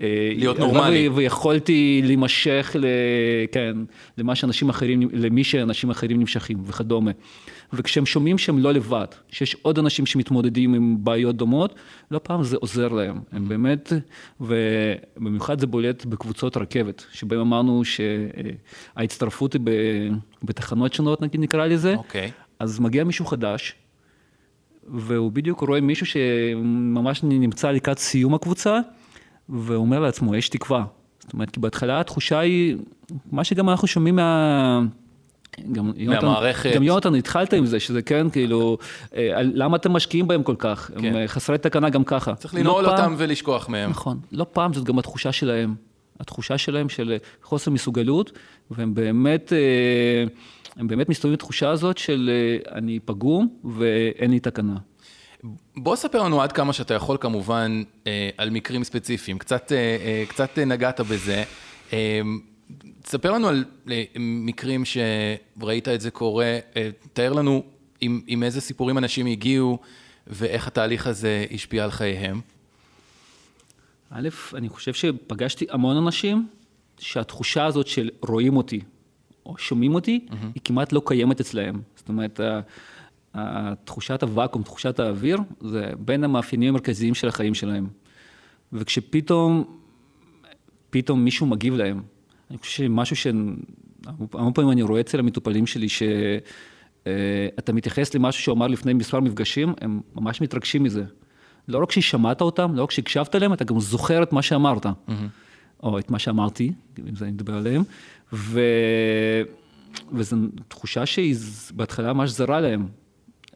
אה, 0.02 0.32
להיות 0.36 0.60
נורמלי. 0.60 1.10
ויכולתי 1.10 2.02
להימשך, 2.04 2.76
כן, 3.52 3.78
למה 4.18 4.36
שאנשים 4.36 4.70
אחרים, 4.70 5.10
למי 5.14 5.44
שאנשים 5.44 5.90
אחרים 5.90 6.20
נמשכים 6.20 6.58
וכדומה. 6.66 7.12
וכשהם 7.74 8.06
שומעים 8.06 8.38
שהם 8.38 8.60
לא 8.60 8.72
לבד, 8.74 9.06
שיש 9.30 9.56
עוד 9.62 9.80
אנשים 9.80 10.06
שמתמודדים 10.06 10.74
עם 10.74 10.98
בעיות 11.00 11.36
דומות, 11.36 11.76
לא 12.12 12.20
פעם 12.24 12.44
זה 12.44 12.58
עוזר 12.58 12.88
להם. 12.88 13.20
הם 13.32 13.48
באמת, 13.50 13.94
ובמיוחד 14.42 15.60
זה 15.60 15.68
בולט 15.68 16.06
בקבוצות 16.06 16.58
רכבת, 16.58 17.06
שבהם 17.12 17.40
אמרנו 17.40 17.82
שההצטרפות 17.86 19.54
היא 19.54 19.62
בתחנות 20.44 20.94
שונות, 20.94 21.22
נגיד 21.22 21.42
נקרא 21.42 21.66
לזה. 21.66 21.96
אוקיי. 21.96 22.32
אז 22.60 22.80
מגיע 22.80 23.04
מישהו 23.04 23.26
חדש, 23.26 23.76
והוא 24.88 25.32
בדיוק 25.32 25.60
רואה 25.60 25.82
מישהו 25.82 26.06
שממש 26.06 27.24
נמצא 27.24 27.72
לקראת 27.72 28.00
סיום 28.00 28.34
הקבוצה, 28.34 28.80
ואומר 29.50 30.00
לעצמו, 30.00 30.36
יש 30.36 30.50
תקווה. 30.50 30.86
זאת 31.20 31.34
אומרת, 31.34 31.50
כי 31.50 31.60
בהתחלה 31.60 32.00
התחושה 32.00 32.40
היא, 32.40 32.78
מה 33.32 33.44
שגם 33.44 33.70
אנחנו 33.70 33.88
שומעים 33.88 34.16
מה... 34.16 34.82
גם 35.72 35.92
מהמערכת. 35.98 36.72
גם 36.76 36.84
יונתן, 36.84 37.16
התחלת 37.16 37.54
עם 37.54 37.66
זה, 37.66 37.80
שזה 37.80 38.02
כן, 38.02 38.30
כאילו, 38.30 38.78
אה, 39.16 39.42
למה 39.44 39.78
אתם 39.78 39.92
משקיעים 39.92 40.28
בהם 40.28 40.44
כל 40.44 40.56
כך? 40.58 40.92
כן. 40.98 41.06
הם 41.06 41.16
אה, 41.16 41.28
חסרי 41.28 41.58
תקנה 41.58 41.90
גם 41.90 42.04
ככה. 42.04 42.36
צריך 42.36 42.56
לנעול 42.56 42.84
לא 42.84 42.92
אותם 42.92 43.16
ולשכוח 43.18 43.70
מהם. 43.70 43.90
נכון. 43.90 44.20
לא 44.32 44.46
פעם 44.54 44.74
זאת 44.74 44.84
גם 44.84 45.00
התחושה 45.00 45.32
שלהם. 45.32 45.76
התחושה 46.20 46.58
שלהם 46.58 46.90
של 46.90 47.18
חוסר 47.44 47.72
מסוגלות, 47.72 48.32
והם 48.72 48.94
באמת, 48.94 49.54
אה, 49.54 50.24
הם 50.78 50.88
באמת 50.88 51.10
מסתובבים 51.10 51.32
עם 51.32 51.36
התחושה 51.36 51.70
הזאת 51.70 51.98
של 51.98 52.30
אני 52.72 53.00
פגום 53.06 53.48
ואין 53.64 54.32
לי 54.32 54.40
תקנה. 54.40 54.76
בוא 55.78 55.96
ספר 55.96 56.24
לנו 56.24 56.42
עד 56.42 56.52
כמה 56.52 56.74
שאתה 56.74 56.94
יכול 56.94 57.18
כמובן 57.20 57.84
על 58.38 58.50
מקרים 58.50 58.84
ספציפיים, 58.84 59.38
קצת, 59.38 59.72
קצת 60.30 60.60
נגעת 60.60 61.02
בזה. 61.02 61.44
תספר 63.06 63.32
לנו 63.32 63.48
על 63.48 63.66
אה, 63.92 64.04
מקרים 64.20 64.84
שראית 64.86 65.88
את 65.88 66.02
זה 66.02 66.12
קורה, 66.12 66.60
אה, 66.76 66.90
תאר 67.14 67.34
לנו 67.34 67.64
עם, 68.02 68.22
עם 68.28 68.44
איזה 68.44 68.62
סיפורים 68.62 68.98
אנשים 68.98 69.26
הגיעו 69.26 69.80
ואיך 70.28 70.68
התהליך 70.68 71.08
הזה 71.08 71.46
השפיע 71.52 71.84
על 71.84 71.92
חייהם. 71.92 72.42
א', 74.10 74.30
אני 74.54 74.70
חושב 74.70 74.94
שפגשתי 74.94 75.66
המון 75.70 75.98
אנשים 75.98 76.48
שהתחושה 77.00 77.66
הזאת 77.66 77.88
של 77.88 78.10
רואים 78.22 78.58
אותי 78.58 78.80
או 79.46 79.58
שומעים 79.58 79.96
אותי, 79.96 80.26
mm-hmm. 80.30 80.34
היא 80.56 80.62
כמעט 80.64 80.94
לא 80.94 81.02
קיימת 81.06 81.40
אצלהם. 81.40 81.82
זאת 81.96 82.10
אומרת, 82.10 82.40
תחושת 83.84 84.24
הוואקום, 84.24 84.64
תחושת 84.64 85.00
האוויר, 85.00 85.38
זה 85.62 85.90
בין 86.00 86.24
המאפיינים 86.24 86.70
המרכזיים 86.70 87.14
של 87.14 87.28
החיים 87.28 87.54
שלהם. 87.54 87.88
וכשפתאום, 88.74 89.64
פתאום 90.90 91.24
מישהו 91.24 91.46
מגיב 91.46 91.74
להם, 91.74 92.02
אני 92.50 92.58
חושב 92.58 92.84
שמשהו 92.84 93.16
ש... 93.16 93.28
המון 94.34 94.54
פעמים 94.54 94.72
אני 94.72 94.82
רואה 94.82 95.02
אצל 95.02 95.20
המטופלים 95.20 95.68
שלי 95.68 95.90
שאתה 95.90 97.12
אה, 97.70 97.74
מתייחס 97.74 98.16
למשהו 98.16 98.44
שהוא 98.44 98.56
אמר 98.56 98.68
לפני 98.68 98.94
מספר 98.94 99.20
מפגשים, 99.20 99.74
הם 99.82 100.02
ממש 100.16 100.42
מתרגשים 100.42 100.84
מזה. 100.84 101.04
לא 101.68 101.82
רק 101.82 101.92
ששמעת 101.92 102.42
אותם, 102.42 102.76
לא 102.76 102.84
רק 102.84 102.92
שהקשבת 102.92 103.36
להם, 103.36 103.54
אתה 103.54 103.64
גם 103.64 103.80
זוכר 103.80 104.24
את 104.24 104.34
מה 104.34 104.42
שאמרת. 104.42 104.86
Mm-hmm. 104.86 105.12
או 105.84 106.00
את 106.00 106.12
מה 106.12 106.20
שאמרתי, 106.20 106.72
אם 107.10 107.16
זה 107.16 107.26
אני 107.26 107.32
מדבר 107.32 107.54
עליהם, 107.54 107.84
ו... 108.34 108.62
וזו 110.12 110.38
תחושה 110.68 111.06
שהיא 111.06 111.36
בהתחלה 111.74 112.14
ממש 112.14 112.30
זרה 112.30 112.62
להם. 112.62 112.88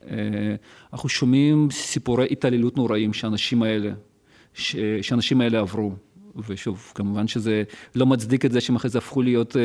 אה, 0.07 0.55
אנחנו 0.93 1.09
שומעים 1.09 1.67
סיפורי 1.71 2.27
התעללות 2.31 2.77
נוראים 2.77 3.13
שהאנשים 3.13 3.63
האלה, 3.63 3.91
שהאנשים 4.53 5.41
האלה 5.41 5.59
עברו. 5.59 5.91
ושוב, 6.47 6.91
כמובן 6.95 7.27
שזה 7.27 7.63
לא 7.95 8.05
מצדיק 8.05 8.45
את 8.45 8.51
זה 8.51 8.61
שהם 8.61 8.75
אחרי 8.75 8.89
זה 8.89 8.97
הפכו 8.97 9.21
להיות 9.21 9.57
אה, 9.57 9.61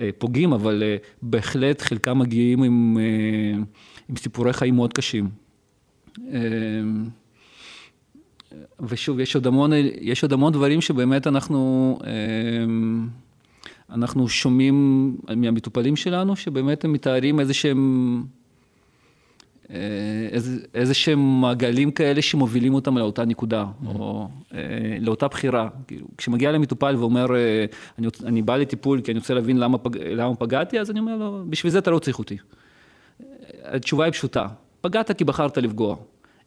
אה, 0.00 0.10
פוגעים, 0.18 0.52
אבל 0.52 0.82
אה, 0.82 0.96
בהחלט 1.22 1.82
חלקם 1.82 2.18
מגיעים 2.18 2.62
עם, 2.62 2.98
אה, 3.00 3.62
עם 4.08 4.16
סיפורי 4.16 4.52
חיים 4.52 4.74
מאוד 4.74 4.92
קשים. 4.92 5.28
אה, 6.32 6.38
ושוב, 8.80 9.20
יש 9.20 9.34
עוד 9.34 9.46
המון, 9.46 9.70
יש 10.00 10.22
עוד 10.22 10.32
המון 10.32 10.52
דברים 10.52 10.80
שבאמת 10.80 11.26
אנחנו, 11.26 11.98
אה, 12.06 12.10
אנחנו 13.90 14.28
שומעים 14.28 15.16
מהמטופלים 15.36 15.96
שלנו, 15.96 16.36
שבאמת 16.36 16.84
הם 16.84 16.92
מתארים 16.92 17.40
איזה 17.40 17.54
שהם... 17.54 18.24
אה, 19.70 19.76
איזה, 20.30 20.60
איזה 20.74 20.94
שהם 20.94 21.40
מעגלים 21.40 21.90
כאלה 21.90 22.22
שמובילים 22.22 22.74
אותם 22.74 22.98
לאותה 22.98 23.24
נקודה, 23.24 23.64
mm-hmm. 23.64 23.98
או 23.98 24.28
אה, 24.54 24.58
לאותה 25.00 25.28
בחירה. 25.28 25.68
כאילו, 25.86 26.06
כשמגיע 26.18 26.52
למטופל 26.52 26.96
ואומר, 26.98 27.36
אה, 27.36 27.64
אני, 27.98 28.06
אני 28.24 28.42
בא 28.42 28.56
לטיפול 28.56 29.00
כי 29.00 29.10
אני 29.10 29.18
רוצה 29.18 29.34
להבין 29.34 29.56
למה, 29.56 29.78
פג, 29.78 29.98
למה 29.98 30.34
פגעתי, 30.34 30.80
אז 30.80 30.90
אני 30.90 31.00
אומר 31.00 31.16
לו, 31.16 31.44
בשביל 31.48 31.72
זה 31.72 31.78
אתה 31.78 31.90
לא 31.90 31.98
צריך 31.98 32.18
אותי. 32.18 32.36
התשובה 33.64 34.04
היא 34.04 34.12
פשוטה, 34.12 34.46
פגעת 34.80 35.12
כי 35.18 35.24
בחרת 35.24 35.58
לפגוע. 35.58 35.96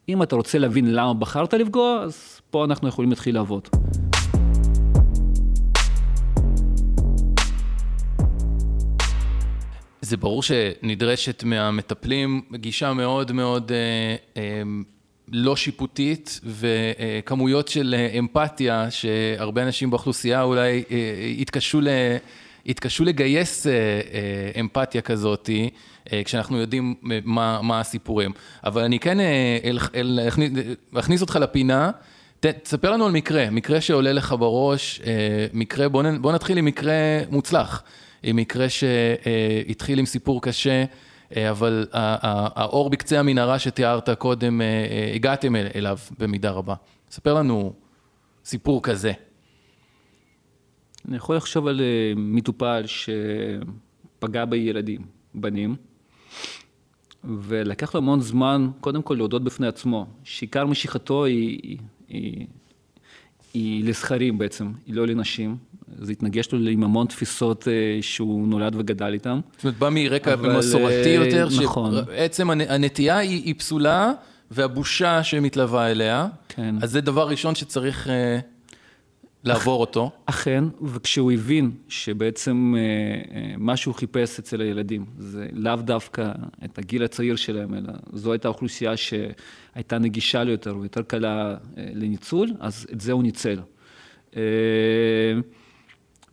אם 0.09 0.23
אתה 0.23 0.35
רוצה 0.35 0.57
להבין 0.57 0.93
למה 0.93 1.13
בחרת 1.13 1.53
לפגוע, 1.53 2.01
אז 2.03 2.41
פה 2.49 2.65
אנחנו 2.65 2.87
יכולים 2.87 3.09
להתחיל 3.09 3.35
לעבוד. 3.35 3.67
זה 10.07 10.17
ברור 10.17 10.43
שנדרשת 10.43 11.43
מהמטפלים 11.43 12.41
גישה 12.55 12.93
מאוד 12.93 13.31
מאוד 13.31 13.71
אה, 13.71 14.41
אה, 14.41 14.61
לא 15.31 15.55
שיפוטית 15.55 16.39
וכמויות 16.43 17.67
של 17.67 17.95
אה, 17.97 18.19
אמפתיה 18.19 18.91
שהרבה 18.91 19.63
אנשים 19.63 19.89
באוכלוסייה 19.89 20.41
אולי 20.41 20.83
יתקשו, 21.37 21.81
ל, 21.81 21.87
יתקשו 22.65 23.03
לגייס 23.03 23.67
אמפתיה 24.59 25.01
כזאתי. 25.01 25.69
כשאנחנו 26.25 26.57
יודעים 26.57 26.95
מה, 27.23 27.59
מה 27.61 27.79
הסיפורים. 27.79 28.31
אבל 28.63 28.83
אני 28.83 28.99
כן 28.99 29.17
אכניס, 30.99 31.21
אותך 31.21 31.35
לפינה, 31.41 31.91
ת, 32.39 32.45
תספר 32.45 32.91
לנו 32.91 33.05
על 33.05 33.11
מקרה, 33.11 33.49
מקרה 33.49 33.81
שעולה 33.81 34.13
לך 34.13 34.35
בראש, 34.39 35.01
מקרה, 35.53 35.89
בוא, 35.89 36.03
בוא 36.21 36.31
נתחיל 36.31 36.57
עם 36.57 36.65
מקרה 36.65 36.93
מוצלח. 37.29 37.83
עם 38.23 38.35
מקרה 38.35 38.67
שהתחיל 38.69 39.99
עם 39.99 40.05
סיפור 40.05 40.41
קשה, 40.41 40.85
אה, 41.35 41.49
אבל 41.49 41.87
האור 41.93 42.89
בקצה 42.89 43.19
המנהרה 43.19 43.59
שתיארת 43.59 44.09
קודם, 44.09 44.61
אה, 44.61 44.65
אה, 44.65 45.11
הגעתם 45.15 45.55
אליו 45.55 45.97
במידה 46.19 46.51
רבה. 46.51 46.75
ספר 47.11 47.33
לנו 47.33 47.73
סיפור 48.45 48.83
כזה. 48.83 49.13
אני 51.07 51.17
יכול 51.17 51.35
לחשוב 51.35 51.67
על 51.67 51.81
מטופל 52.15 52.83
שפגע 52.85 54.45
בילדים, 54.45 55.01
בנים, 55.33 55.75
ולקח 57.23 57.95
לו 57.95 57.97
המון 57.97 58.21
זמן, 58.21 58.69
קודם 58.81 59.01
כל 59.01 59.13
להודות 59.13 59.43
בפני 59.43 59.67
עצמו, 59.67 60.05
שעיקר 60.23 60.65
משיכתו 60.65 61.25
היא, 61.25 61.59
היא, 61.63 61.77
היא, 62.07 62.47
היא 63.57 63.83
לזכרים 63.83 64.37
בעצם, 64.37 64.71
היא 64.85 64.95
לא 64.95 65.07
לנשים, 65.07 65.57
זה 65.99 66.11
התנגש 66.11 66.51
לו 66.51 66.69
עם 66.69 66.83
המון 66.83 67.07
תפיסות 67.07 67.67
אה, 67.67 67.73
שהוא 68.01 68.47
נולד 68.47 68.75
וגדל 68.75 69.13
איתן. 69.13 69.39
זאת 69.55 69.63
אומרת, 69.63 69.77
בא 69.79 69.89
מרקע 69.91 70.35
מסורתי 70.35 71.17
אה, 71.17 71.25
יותר, 71.25 71.47
נכון. 71.63 71.91
שבעצם 71.95 72.49
הנטייה 72.49 73.17
היא, 73.17 73.43
היא 73.43 73.55
פסולה, 73.57 74.11
והבושה 74.51 75.23
שמתלווה 75.23 75.91
אליה, 75.91 76.27
כן. 76.49 76.75
אז 76.81 76.91
זה 76.91 77.01
דבר 77.01 77.29
ראשון 77.29 77.55
שצריך 77.55 78.07
uh, 78.07 78.09
לעבור 79.47 79.81
אותו. 79.81 80.11
אכן, 80.25 80.63
וכשהוא 80.81 81.31
הבין 81.31 81.71
שבעצם 81.87 82.73
אה, 82.77 82.81
אה, 82.81 83.53
מה 83.57 83.77
שהוא 83.77 83.95
חיפש 83.95 84.39
אצל 84.39 84.61
הילדים, 84.61 85.05
זה 85.17 85.47
לאו 85.53 85.75
דווקא 85.75 86.31
את 86.65 86.77
הגיל 86.77 87.03
הצעיר 87.03 87.35
שלהם, 87.35 87.73
אלא 87.73 87.93
זו 88.13 88.31
הייתה 88.31 88.47
אוכלוסייה 88.47 88.97
שהייתה 88.97 89.97
נגישה 89.97 90.43
לו 90.43 90.51
יותר 90.51 90.77
ויותר 90.77 91.01
קלה 91.01 91.49
אה, 91.51 91.55
לניצול, 91.93 92.49
אז 92.59 92.87
את 92.93 93.01
זה 93.01 93.11
הוא 93.11 93.23
ניצל. 93.23 93.59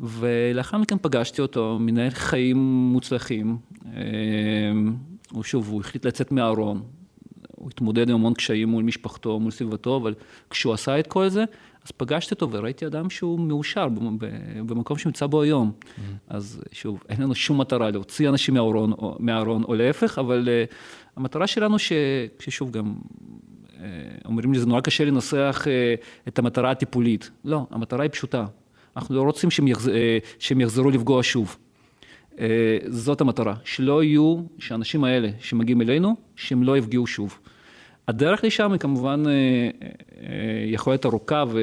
ולאחר 0.01 0.79
מכן 0.79 0.97
פגשתי 1.03 1.43
אותו, 1.43 1.79
מנהל 1.81 2.11
חיים 2.11 2.57
מוצלחים. 2.93 3.57
הוא 5.33 5.43
שוב, 5.43 5.69
הוא 5.69 5.81
החליט 5.81 6.07
לצאת 6.07 6.33
מהארון, 6.33 6.83
הוא 7.57 7.71
התמודד 7.71 8.09
עם 8.09 8.15
המון 8.15 8.35
קשיים 8.35 8.69
מול 8.69 8.85
משפחתו, 8.85 9.41
מול 9.41 9.51
סביבתו, 9.51 9.97
אבל 9.97 10.15
כשהוא 10.51 10.75
עשה 10.75 10.99
את 10.99 11.07
כל 11.07 11.29
זה, 11.29 11.45
אז 11.85 11.91
פגשתי 11.91 12.35
אותו 12.35 12.51
וראיתי 12.51 12.87
אדם 12.87 13.11
שהוא 13.11 13.41
מאושר 13.41 13.89
במקום 14.67 14.99
שנמצא 14.99 15.27
בו 15.27 15.43
היום. 15.43 15.73
Mm-hmm. 15.73 16.01
אז 16.29 16.63
שוב, 16.73 17.03
אין 17.09 17.23
לנו 17.23 17.35
שום 17.35 17.61
מטרה 17.61 17.91
להוציא 17.91 18.29
אנשים 18.29 18.55
מהארון, 18.55 18.93
או, 18.93 19.17
מהארון, 19.19 19.65
או 19.65 19.75
להפך, 19.75 20.19
אבל 20.19 20.49
uh, 20.49 20.75
המטרה 21.17 21.47
שלנו 21.47 21.79
ש... 21.79 21.93
ששוב 22.39 22.71
גם, 22.71 22.95
uh, 22.95 23.81
אומרים 24.25 24.53
לי, 24.53 24.59
זה 24.59 24.67
נורא 24.67 24.81
קשה 24.81 25.05
לנסח 25.05 25.65
uh, 25.65 26.29
את 26.29 26.39
המטרה 26.39 26.71
הטיפולית. 26.71 27.31
לא, 27.45 27.67
המטרה 27.71 28.03
היא 28.03 28.11
פשוטה. 28.11 28.47
אנחנו 28.97 29.15
לא 29.15 29.23
רוצים 29.23 29.51
שהם, 29.51 29.69
יחז... 29.69 29.89
uh, 29.89 29.91
שהם 30.39 30.61
יחזרו 30.61 30.91
לפגוע 30.91 31.23
שוב. 31.23 31.57
Uh, 32.33 32.37
זאת 32.89 33.21
המטרה, 33.21 33.55
שלא 33.65 34.05
יהיו, 34.05 34.43
שהאנשים 34.59 35.05
האלה 35.05 35.29
שמגיעים 35.41 35.81
אלינו, 35.81 36.17
שהם 36.37 36.63
לא 36.63 36.79
יפגעו 36.79 37.07
שוב. 37.07 37.39
הדרך 38.09 38.45
לשם 38.45 38.73
היא 38.73 38.81
כמובן 38.81 39.23
אה, 39.27 39.33
אה, 39.33 40.65
יכולה 40.67 40.95
להיות 40.95 41.07
ארוכה, 41.07 41.45
ו... 41.49 41.61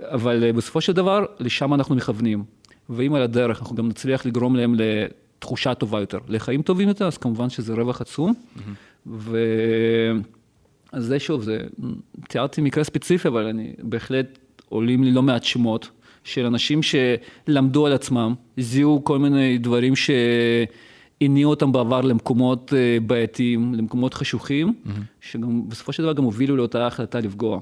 אבל 0.00 0.52
בסופו 0.52 0.80
של 0.80 0.92
דבר 0.92 1.24
לשם 1.40 1.74
אנחנו 1.74 1.94
מכוונים. 1.94 2.44
ואם 2.90 3.14
על 3.14 3.22
הדרך 3.22 3.60
אנחנו 3.60 3.76
גם 3.76 3.88
נצליח 3.88 4.26
לגרום 4.26 4.56
להם 4.56 4.74
לתחושה 4.78 5.74
טובה 5.74 6.00
יותר, 6.00 6.18
לחיים 6.28 6.62
טובים 6.62 6.88
יותר, 6.88 7.06
אז 7.06 7.18
כמובן 7.18 7.50
שזה 7.50 7.74
רווח 7.74 8.00
עצום. 8.00 8.32
Mm-hmm. 8.32 8.60
ו... 9.06 9.38
אז 10.92 11.04
זה 11.04 11.18
שוב, 11.18 11.42
זה, 11.42 11.58
תיארתי 12.28 12.60
מקרה 12.60 12.84
ספציפי, 12.84 13.28
אבל 13.28 13.46
אני 13.46 13.72
בהחלט 13.78 14.38
עולים 14.68 15.04
לי 15.04 15.12
לא 15.12 15.22
מעט 15.22 15.44
שמות 15.44 15.90
של 16.24 16.46
אנשים 16.46 16.80
שלמדו 16.82 17.86
על 17.86 17.92
עצמם, 17.92 18.34
זיהו 18.56 19.04
כל 19.04 19.18
מיני 19.18 19.58
דברים 19.58 19.96
ש... 19.96 20.10
הניעו 21.20 21.50
אותם 21.50 21.72
בעבר 21.72 22.00
למקומות 22.00 22.72
אה, 22.76 22.98
בעייתיים, 23.06 23.74
למקומות 23.74 24.14
חשוכים, 24.14 24.68
mm-hmm. 24.68 24.90
שגם 25.20 25.68
בסופו 25.68 25.92
של 25.92 26.02
דבר 26.02 26.12
גם 26.12 26.24
הובילו 26.24 26.56
לאותה 26.56 26.86
החלטה 26.86 27.20
לפגוע. 27.20 27.60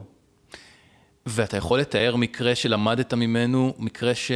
ואתה 1.27 1.57
יכול 1.57 1.81
לתאר 1.81 2.17
מקרה 2.17 2.55
שלמדת 2.55 3.15
ממנו, 3.15 3.75
מקרה 3.79 4.15
ש... 4.15 4.33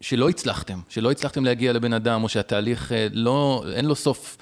שלא 0.00 0.28
הצלחתם, 0.28 0.78
שלא 0.88 1.10
הצלחתם 1.10 1.44
להגיע 1.44 1.72
לבן 1.72 1.92
אדם, 1.92 2.22
או 2.22 2.28
שהתהליך 2.28 2.92
אה, 2.92 3.06
לא, 3.12 3.64
אין 3.74 3.84
לו 3.84 3.94
סוף 3.94 4.36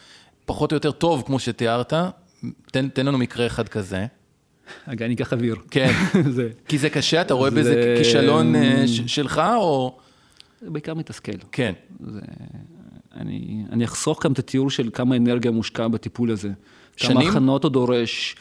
פחות 0.45 0.73
או 0.73 0.77
יותר 0.77 0.93
טוב 0.93 1.23
כמו 1.27 1.39
שתיארת, 1.39 1.93
תן, 2.73 2.89
תן 2.89 3.07
לנו 3.07 3.19
מקרה 3.19 3.47
אחד 3.47 3.69
כזה. 3.69 4.07
רגע, 4.89 5.07
אני 5.07 5.15
אקח 5.15 5.33
אוויר. 5.33 5.57
כן, 5.71 5.93
זה... 6.37 6.49
כי 6.69 6.79
זה 6.79 6.91
קשה, 6.91 7.21
אתה 7.21 7.35
רואה 7.35 7.51
זה... 7.51 7.61
בזה 7.61 7.95
כישלון 7.99 8.57
אה, 8.57 8.89
ש... 8.89 9.01
שלך, 9.07 9.43
או... 9.57 9.99
זה 10.61 10.71
בעיקר 10.71 10.95
מתסכל. 10.95 11.33
כן. 11.53 11.73
זה... 12.01 12.21
אני, 13.17 13.65
אני 13.73 13.85
אחסוך 13.85 14.25
גם 14.25 14.33
את 14.33 14.39
התיאור 14.39 14.71
של 14.71 14.91
כמה 14.93 15.17
אנרגיה 15.17 15.51
מושקע 15.51 15.89
בטיפול 15.89 16.31
הזה. 16.31 16.51
שנים? 16.97 17.21
כמה 17.21 17.31
הכנות 17.31 17.65
הוא 17.65 17.73
דורש. 17.73 18.37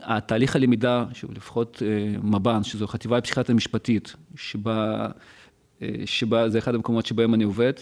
התהליך 0.00 0.56
הלמידה, 0.56 1.04
שהוא 1.12 1.30
לפחות 1.34 1.82
אה, 1.86 2.20
מב"ן, 2.22 2.64
שזו 2.64 2.86
חטיבה 2.86 3.18
לפסיכיאטריה 3.18 3.56
משפטית, 3.56 4.14
שבה, 4.36 5.06
אה, 5.82 5.88
שבה 6.04 6.48
זה 6.48 6.58
אחד 6.58 6.74
המקומות 6.74 7.06
שבהם 7.06 7.34
אני 7.34 7.44
עובד, 7.44 7.72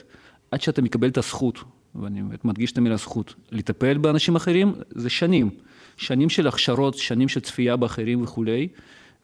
עד 0.50 0.60
שאתה 0.60 0.82
מקבל 0.82 1.08
את 1.08 1.18
הזכות, 1.18 1.58
ואני 1.94 2.22
מדגיש 2.44 2.72
את 2.72 2.78
המילה 2.78 2.96
זכות, 2.96 3.34
לטפל 3.50 3.98
באנשים 3.98 4.36
אחרים, 4.36 4.72
זה 4.90 5.10
שנים. 5.10 5.50
שנים 5.96 6.28
של 6.28 6.46
הכשרות, 6.46 6.94
שנים 6.94 7.28
של 7.28 7.40
צפייה 7.40 7.76
באחרים 7.76 8.22
וכולי. 8.22 8.68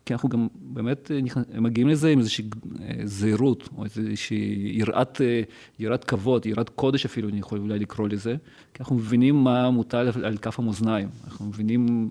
כי 0.07 0.15
אנחנו 0.15 0.29
גם 0.29 0.49
באמת 0.55 1.11
אה, 1.11 1.61
מגיעים 1.61 1.89
לזה 1.89 2.09
עם 2.09 2.19
איזושהי 2.19 2.45
אה, 2.81 2.95
זהירות, 3.05 3.69
או 3.77 3.85
איזושהי 3.85 4.73
יראת, 4.75 5.21
אה, 5.21 5.41
יראת 5.79 6.05
כבוד, 6.05 6.47
יראת 6.47 6.69
קודש 6.69 7.05
אפילו, 7.05 7.29
אני 7.29 7.39
יכול 7.39 7.59
אולי 7.59 7.79
לקרוא 7.79 8.09
לזה, 8.09 8.37
כי 8.75 8.83
אנחנו 8.83 8.97
מבינים 8.97 9.45
מה 9.45 9.71
מוטל 9.71 10.11
על 10.25 10.37
כף 10.37 10.59
המאזניים, 10.59 11.09
אנחנו 11.25 11.47
מבינים... 11.47 12.11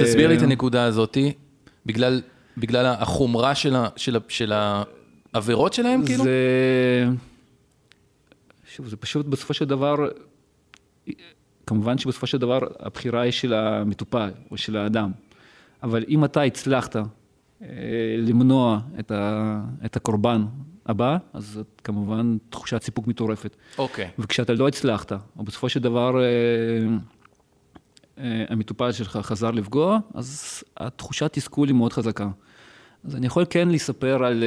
תסביר 0.00 0.28
לי 0.28 0.36
את 0.36 0.42
הנקודה 0.42 0.84
הזאת, 0.84 1.18
בגלל, 1.86 2.22
בגלל 2.56 2.86
החומרה 2.86 3.54
של, 3.54 3.76
ה, 3.76 3.88
של, 3.96 4.16
ה, 4.16 4.20
של 4.28 4.52
העבירות 5.34 5.72
שלהם, 5.72 6.06
כאילו? 6.06 6.24
זה... 6.24 7.06
שוב, 8.76 8.88
זה 8.88 8.96
פשוט 8.96 9.26
בסופו 9.26 9.54
של 9.54 9.64
דבר, 9.64 10.08
כמובן 11.66 11.98
שבסופו 11.98 12.26
של 12.26 12.38
דבר 12.38 12.58
הבחירה 12.80 13.20
היא 13.20 13.32
של 13.32 13.54
המטופל 13.54 14.30
או 14.50 14.56
של 14.56 14.76
האדם. 14.76 15.10
אבל 15.82 16.04
אם 16.08 16.24
אתה 16.24 16.42
הצלחת 16.42 16.96
אה, 16.96 17.02
למנוע 18.18 18.80
את, 19.00 19.10
ה, 19.10 19.60
את 19.84 19.96
הקורבן 19.96 20.44
הבא, 20.86 21.16
אז 21.32 21.44
זאת 21.44 21.80
כמובן 21.84 22.36
תחושת 22.50 22.82
סיפוק 22.82 23.06
מטורפת. 23.06 23.56
אוקיי. 23.78 24.04
Okay. 24.04 24.08
וכשאתה 24.18 24.52
לא 24.52 24.68
הצלחת, 24.68 25.12
או 25.12 25.44
בסופו 25.44 25.68
של 25.68 25.80
דבר 25.80 26.22
אה, 26.22 26.28
אה, 28.18 28.44
המטופל 28.48 28.92
שלך 28.92 29.18
חזר 29.22 29.50
לפגוע, 29.50 29.98
אז 30.14 30.62
התחושת 30.76 31.32
תסכול 31.32 31.68
היא 31.68 31.76
מאוד 31.76 31.92
חזקה. 31.92 32.28
אז 33.04 33.16
אני 33.16 33.26
יכול 33.26 33.44
כן 33.50 33.68
לספר 33.68 34.24
על 34.24 34.44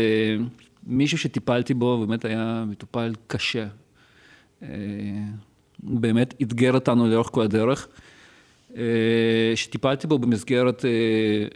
מישהו 0.84 1.18
שטיפלתי 1.18 1.74
בו, 1.74 2.06
באמת 2.06 2.26
היה 2.26 2.64
מטופל 2.68 3.14
קשה. 3.28 3.68
באמת 5.84 6.34
אתגר 6.42 6.74
אותנו 6.74 7.08
לאורך 7.08 7.28
כל 7.28 7.42
הדרך. 7.42 7.88
אה, 8.78 9.56
שטיפלתי 9.56 10.08
בו 10.08 10.20
במסגרת, 10.20 10.86
אה, 10.86 10.90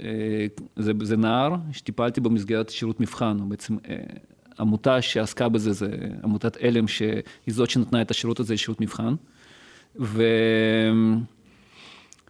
אה, 0.05 0.45
זה, 0.75 0.91
זה 1.01 1.17
נער, 1.17 1.55
שטיפלתי 1.71 2.21
בו 2.21 2.29
במסגרת 2.29 2.69
שירות 2.69 2.99
מבחן, 2.99 3.37
או 3.39 3.45
בעצם 3.45 3.77
עמותה 4.59 5.01
שעסקה 5.01 5.49
בזה, 5.49 5.71
זה 5.71 5.89
עמותת 6.23 6.57
עלם, 6.57 6.87
שהיא 6.87 7.21
זאת 7.47 7.69
שנתנה 7.69 8.01
את 8.01 8.11
השירות 8.11 8.39
הזה 8.39 8.53
לשירות 8.53 8.81
מבחן. 8.81 9.15
ו... 9.99 10.23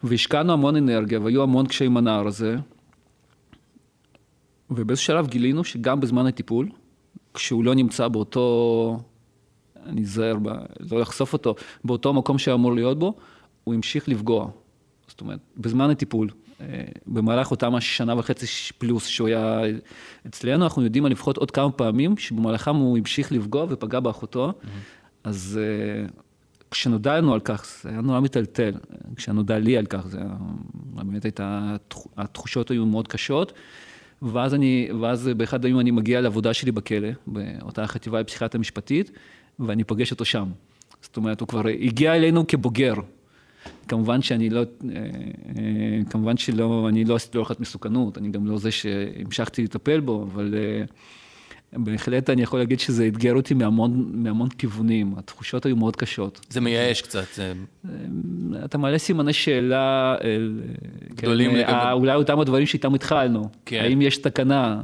והשקענו 0.02 0.52
המון 0.52 0.76
אנרגיה, 0.76 1.20
והיו 1.20 1.42
המון 1.42 1.66
קשיים 1.66 1.90
עם 1.90 1.96
הנער 1.96 2.26
הזה. 2.26 2.56
ובאיזשהו 4.70 5.06
שלב 5.06 5.28
גילינו 5.28 5.64
שגם 5.64 6.00
בזמן 6.00 6.26
הטיפול, 6.26 6.68
כשהוא 7.34 7.64
לא 7.64 7.74
נמצא 7.74 8.08
באותו, 8.08 9.00
אני 9.86 10.02
אזהר, 10.02 10.36
לא 10.90 11.00
לחשוף 11.00 11.32
אותו, 11.32 11.54
באותו 11.84 12.12
מקום 12.12 12.38
שהיה 12.38 12.54
אמור 12.54 12.74
להיות 12.74 12.98
בו, 12.98 13.14
הוא 13.64 13.74
המשיך 13.74 14.08
לפגוע. 14.08 14.50
זאת 15.10 15.20
אומרת, 15.20 15.38
בזמן 15.56 15.90
הטיפול, 15.90 16.28
אה, 16.60 16.66
במהלך 17.06 17.50
אותם 17.50 17.74
השנה 17.74 18.18
וחצי 18.18 18.46
פלוס 18.78 19.06
שהוא 19.06 19.28
היה 19.28 19.60
אצלנו, 20.26 20.64
אנחנו 20.64 20.82
יודעים 20.82 21.04
על 21.04 21.12
לפחות 21.12 21.36
עוד 21.36 21.50
כמה 21.50 21.70
פעמים 21.70 22.16
שבמהלכם 22.16 22.76
הוא 22.76 22.98
המשיך 22.98 23.32
לפגוע 23.32 23.66
ופגע 23.68 24.00
באחותו. 24.00 24.52
Mm-hmm. 24.52 24.66
אז 25.24 25.60
אה, 25.62 26.06
כשנודע 26.70 27.16
לנו 27.18 27.34
על 27.34 27.40
כך, 27.40 27.66
זה 27.82 27.88
היה 27.88 28.00
נורא 28.00 28.20
מטלטל. 28.20 28.72
כשנודע 29.16 29.58
לי 29.58 29.76
על 29.76 29.86
כך, 29.86 30.06
זה 30.06 30.18
היה, 30.18 30.36
באמת 30.74 31.24
הייתה, 31.24 31.76
התחושות 32.16 32.70
היו 32.70 32.86
מאוד 32.86 33.08
קשות. 33.08 33.52
ואז 34.22 34.54
אני, 34.54 34.88
ואז 35.00 35.30
באחד 35.36 35.64
הימים 35.64 35.80
אני 35.80 35.90
מגיע 35.90 36.20
לעבודה 36.20 36.54
שלי 36.54 36.72
בכלא, 36.72 37.08
באותה 37.26 37.86
חטיבה 37.86 38.20
לפסיכיאטריה 38.20 38.58
המשפטית, 38.58 39.10
ואני 39.58 39.84
פוגש 39.84 40.10
אותו 40.10 40.24
שם. 40.24 40.48
זאת 41.02 41.16
אומרת, 41.16 41.40
הוא 41.40 41.48
כבר 41.48 41.66
הגיע 41.68 42.16
אלינו 42.16 42.46
כבוגר, 42.46 42.94
כמובן 43.90 44.22
שאני 44.22 44.50
לא, 44.50 44.60
אה, 44.60 44.64
אה, 45.58 46.00
כמובן 46.10 46.36
שלא, 46.36 46.86
אני 46.88 47.04
לא 47.04 47.14
עשיתי 47.14 47.38
לו 47.38 47.44
הערכת 47.44 47.60
מסוכנות, 47.60 48.18
אני 48.18 48.28
גם 48.28 48.46
לא 48.46 48.58
זה 48.58 48.70
שהמשכתי 48.70 49.64
לטפל 49.64 50.00
בו, 50.00 50.22
אבל 50.32 50.54
אה, 50.54 50.84
בהחלט 51.72 52.30
אני 52.30 52.42
יכול 52.42 52.58
להגיד 52.58 52.80
שזה 52.80 53.06
אתגר 53.06 53.34
אותי 53.34 53.54
מהמון, 53.54 54.10
מהמון 54.14 54.48
כיוונים, 54.48 55.14
התחושות 55.18 55.66
היו 55.66 55.76
מאוד 55.76 55.96
קשות. 55.96 56.46
זה 56.50 56.60
מייאש 56.60 57.02
קצת. 57.02 57.26
אתה 58.64 58.78
מעלה 58.78 58.98
סימני 58.98 59.32
שאלה, 59.32 60.16
גדולים 61.14 61.50
כן, 61.50 61.56
לגבי... 61.56 61.72
אולי 61.92 62.14
אותם 62.14 62.40
הדברים 62.40 62.66
שאיתם 62.66 62.94
התחלנו, 62.94 63.48
כן. 63.66 63.80
האם 63.80 64.02
יש 64.02 64.16
תקנה, 64.16 64.82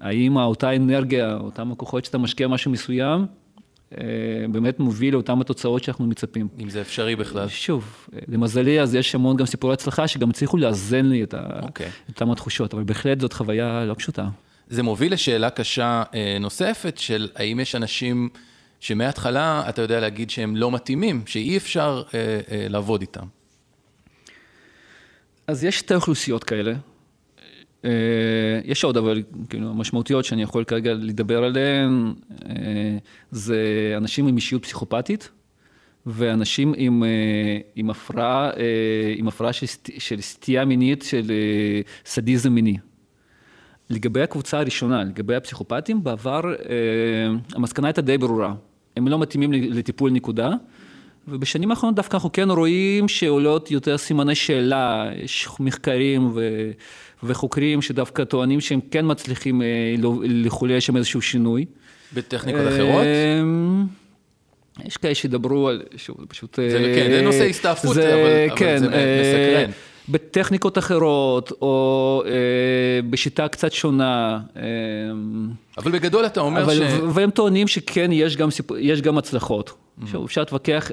האם 0.00 0.36
אותה 0.36 0.76
אנרגיה, 0.76 1.34
אותם 1.34 1.72
הכוחות 1.72 2.04
שאתה 2.04 2.18
משקיע 2.18 2.48
משהו 2.48 2.70
מסוים, 2.70 3.26
באמת 4.50 4.80
מוביל 4.80 5.14
לאותן 5.14 5.40
התוצאות 5.40 5.84
שאנחנו 5.84 6.06
מצפים. 6.06 6.48
אם 6.58 6.70
זה 6.70 6.80
אפשרי 6.80 7.16
בכלל. 7.16 7.48
שוב, 7.48 8.08
למזלי, 8.28 8.80
אז 8.80 8.94
יש 8.94 9.14
המון 9.14 9.36
גם 9.36 9.46
סיפורי 9.46 9.74
הצלחה 9.74 10.08
שגם 10.08 10.30
הצליחו 10.30 10.56
לאזן 10.56 11.06
לי 11.06 11.22
את 11.22 11.34
אוקיי. 11.62 11.90
אותן 12.08 12.30
התחושות, 12.30 12.74
אבל 12.74 12.84
בהחלט 12.84 13.20
זאת 13.20 13.32
חוויה 13.32 13.84
לא 13.84 13.94
פשוטה. 13.94 14.28
זה 14.68 14.82
מוביל 14.82 15.12
לשאלה 15.12 15.50
קשה 15.50 16.02
אה, 16.14 16.36
נוספת 16.40 16.98
של 16.98 17.28
האם 17.34 17.60
יש 17.60 17.74
אנשים 17.74 18.28
שמההתחלה 18.80 19.68
אתה 19.68 19.82
יודע 19.82 20.00
להגיד 20.00 20.30
שהם 20.30 20.56
לא 20.56 20.70
מתאימים, 20.70 21.22
שאי 21.26 21.56
אפשר 21.56 22.02
אה, 22.14 22.66
לעבוד 22.68 23.00
איתם. 23.00 23.26
אז 25.46 25.64
יש 25.64 25.78
שתי 25.78 25.94
אוכלוסיות 25.94 26.44
כאלה, 26.44 26.70
אה, 26.70 26.76
יש 28.64 28.84
עוד, 28.84 28.96
אבל 28.96 29.22
כאילו, 29.48 29.70
המשמעותיות 29.70 30.24
שאני 30.24 30.42
יכול 30.42 30.64
כרגע 30.64 30.94
לדבר 30.94 31.44
עליהן, 31.44 32.14
אה, 32.48 32.54
זה 33.30 33.94
אנשים 33.96 34.26
עם 34.26 34.36
אישיות 34.36 34.62
פסיכופתית, 34.62 35.30
ואנשים 36.06 36.74
עם, 36.76 37.04
אה, 37.04 37.08
עם 37.76 37.90
הפרעה, 37.90 38.50
עם 39.16 39.28
הפרעה 39.28 39.52
של, 39.52 39.66
של 39.98 40.20
סטייה 40.20 40.64
מינית, 40.64 41.02
של 41.02 41.32
סדיזם 42.06 42.52
מיני. 42.52 42.76
לגבי 43.90 44.22
הקבוצה 44.22 44.58
הראשונה, 44.58 45.04
לגבי 45.04 45.34
הפסיכופטים, 45.34 46.04
בעבר 46.04 46.40
המסקנה 47.54 47.88
הייתה 47.88 48.02
די 48.02 48.18
ברורה. 48.18 48.54
הם 48.96 49.08
לא 49.08 49.18
מתאימים 49.18 49.52
לטיפול 49.52 50.10
נקודה, 50.10 50.50
ובשנים 51.28 51.70
האחרונות 51.70 51.96
דווקא 51.96 52.16
אנחנו 52.16 52.32
כן 52.32 52.50
רואים 52.50 53.08
שעולות 53.08 53.70
יותר 53.70 53.98
סימני 53.98 54.34
שאלה, 54.34 55.10
יש 55.16 55.48
מחקרים 55.60 56.30
ו... 56.34 56.70
וחוקרים 57.26 57.82
שדווקא 57.82 58.24
טוענים 58.24 58.60
שהם 58.60 58.80
כן 58.90 59.04
מצליחים 59.08 59.62
אה, 59.62 59.66
לחולל 60.22 60.80
שם 60.80 60.96
איזשהו 60.96 61.22
שינוי. 61.22 61.64
בטכניקות 62.12 62.60
אחרות? 62.68 63.04
אמ, 63.42 63.86
יש 64.84 64.96
כאלה 64.96 65.14
שידברו 65.14 65.68
על, 65.68 65.82
שוב, 65.96 66.16
זה 66.20 66.26
פשוט... 66.26 66.58
זה 66.70 66.92
כן, 66.96 67.10
זה 67.10 67.22
נושא 67.22 67.44
הסתעפות, 67.44 67.94
זה, 67.94 68.14
אבל, 68.14 68.56
כן, 68.56 68.76
אבל 68.76 68.88
זה 68.88 68.96
אה, 68.96 69.60
מסקרן. 69.60 69.70
בטכניקות 70.08 70.78
אחרות, 70.78 71.52
או 71.62 72.22
אה, 72.26 72.30
בשיטה 73.10 73.48
קצת 73.48 73.72
שונה. 73.72 74.40
אה, 74.56 74.62
אבל 75.78 75.90
בגדול 75.90 76.26
אתה 76.26 76.40
אומר 76.40 76.62
אבל, 76.62 76.74
ש... 76.74 77.00
והם 77.14 77.30
טוענים 77.30 77.68
שכן, 77.68 78.10
יש 78.12 78.36
גם, 78.36 78.50
סיפ... 78.50 78.66
יש 78.78 79.02
גם 79.02 79.18
הצלחות. 79.18 79.70
Mm-hmm. 79.70 80.24
אפשר 80.24 80.40
להתווכח 80.40 80.90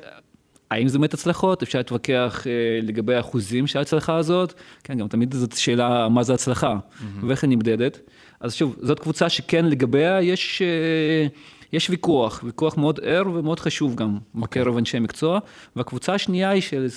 האם 0.73 0.87
זה 0.87 0.97
באמת 0.97 1.13
הצלחות? 1.13 1.63
אפשר 1.63 1.79
להתווכח 1.79 2.47
אה, 2.47 2.51
לגבי 2.81 3.15
האחוזים 3.15 3.67
של 3.67 3.79
ההצלחה 3.79 4.15
הזאת. 4.15 4.53
כן, 4.83 4.97
גם 4.97 5.07
תמיד 5.07 5.33
זאת 5.33 5.57
שאלה, 5.57 6.09
מה 6.09 6.23
זה 6.23 6.33
הצלחה, 6.33 6.75
mm-hmm. 6.75 7.25
ואיך 7.27 7.43
היא 7.43 7.49
נמדדת. 7.49 7.99
אז 8.39 8.53
שוב, 8.53 8.75
זאת 8.81 8.99
קבוצה 8.99 9.29
שכן 9.29 9.65
לגביה 9.65 10.21
יש, 10.21 10.61
אה, 10.61 11.27
יש 11.73 11.89
ויכוח, 11.89 12.41
ויכוח 12.43 12.77
מאוד 12.77 12.99
ער 13.03 13.23
ומאוד 13.33 13.59
חשוב 13.59 13.95
גם 13.95 14.17
okay. 14.17 14.41
אוקיי. 14.41 14.61
בקרב 14.61 14.77
אנשי 14.77 14.99
מקצוע. 14.99 15.39
והקבוצה 15.75 16.13
השנייה 16.13 16.49
היא 16.49 16.61
של, 16.61 16.87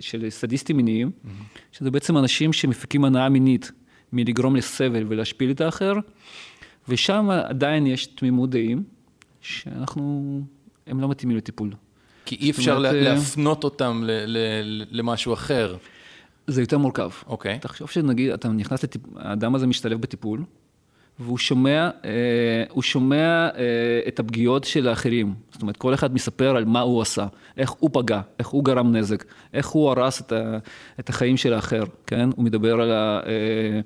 של 0.00 0.30
סדיסטים 0.30 0.76
מיניים, 0.76 1.10
mm-hmm. 1.10 1.58
שזה 1.72 1.90
בעצם 1.90 2.18
אנשים 2.18 2.52
שמפיקים 2.52 3.04
הנאה 3.04 3.28
מינית 3.28 3.72
מלגרום 4.12 4.56
לסבל 4.56 5.04
ולהשפיל 5.08 5.50
את 5.50 5.60
האחר, 5.60 5.92
ושם 6.88 7.30
עדיין 7.30 7.86
יש 7.86 8.06
תמימות 8.06 8.50
דעים 8.50 8.82
שאנחנו, 9.40 10.40
הם 10.86 11.00
לא 11.00 11.08
מתאימים 11.08 11.36
לטיפול. 11.36 11.70
כי 12.26 12.36
אי 12.40 12.50
אפשר 12.50 12.76
אומרת, 12.76 12.94
להפנות 12.94 13.64
אותם 13.64 14.02
ל- 14.04 14.24
ל- 14.26 14.84
למשהו 14.90 15.32
אחר. 15.32 15.76
זה 16.46 16.60
יותר 16.60 16.78
מורכב. 16.78 17.10
אוקיי. 17.26 17.54
Okay. 17.54 17.58
תחשוב 17.58 17.90
שנגיד, 17.90 18.30
אתה 18.30 18.48
נכנס 18.48 18.84
לטיפ... 18.84 19.02
האדם 19.16 19.54
הזה 19.54 19.66
משתלב 19.66 20.00
בטיפול, 20.00 20.44
והוא 21.18 21.38
שומע, 21.38 21.90
אה, 22.04 22.82
שומע 22.82 23.48
אה, 23.56 24.00
את 24.08 24.20
הפגיעות 24.20 24.64
של 24.64 24.88
האחרים. 24.88 25.34
זאת 25.52 25.62
אומרת, 25.62 25.76
כל 25.76 25.94
אחד 25.94 26.14
מספר 26.14 26.56
על 26.56 26.64
מה 26.64 26.80
הוא 26.80 27.02
עשה, 27.02 27.26
איך 27.56 27.70
הוא 27.70 27.90
פגע, 27.92 28.20
איך 28.38 28.48
הוא 28.48 28.64
גרם 28.64 28.96
נזק, 28.96 29.24
איך 29.54 29.66
הוא 29.66 29.90
הרס 29.90 30.20
את, 30.20 30.32
ה, 30.32 30.58
את 31.00 31.08
החיים 31.08 31.36
של 31.36 31.52
האחר, 31.52 31.84
כן? 32.06 32.28
הוא 32.36 32.44
מדבר 32.44 32.80
על, 32.80 32.92
ה, 32.92 33.20
אה, 33.26 33.80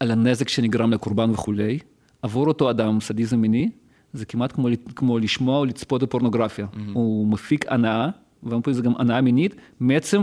על 0.00 0.10
הנזק 0.10 0.48
שנגרם 0.48 0.92
לקורבן 0.92 1.30
וכולי. 1.30 1.78
עבור 2.22 2.46
אותו 2.46 2.70
אדם, 2.70 3.00
סדיזם 3.00 3.40
מיני, 3.40 3.68
זה 4.14 4.24
כמעט 4.24 4.52
כמו, 4.52 4.68
כמו 4.96 5.18
לשמוע 5.18 5.58
או 5.58 5.64
לצפות 5.64 6.02
בפורנוגרפיה. 6.02 6.66
Mm-hmm. 6.72 6.78
הוא 6.92 7.28
מפיק 7.28 7.64
הנאה, 7.68 8.08
ואומרים 8.42 8.74
זה 8.74 8.82
גם 8.82 8.92
הנאה 8.98 9.20
מינית, 9.20 9.54
מעצם, 9.80 10.22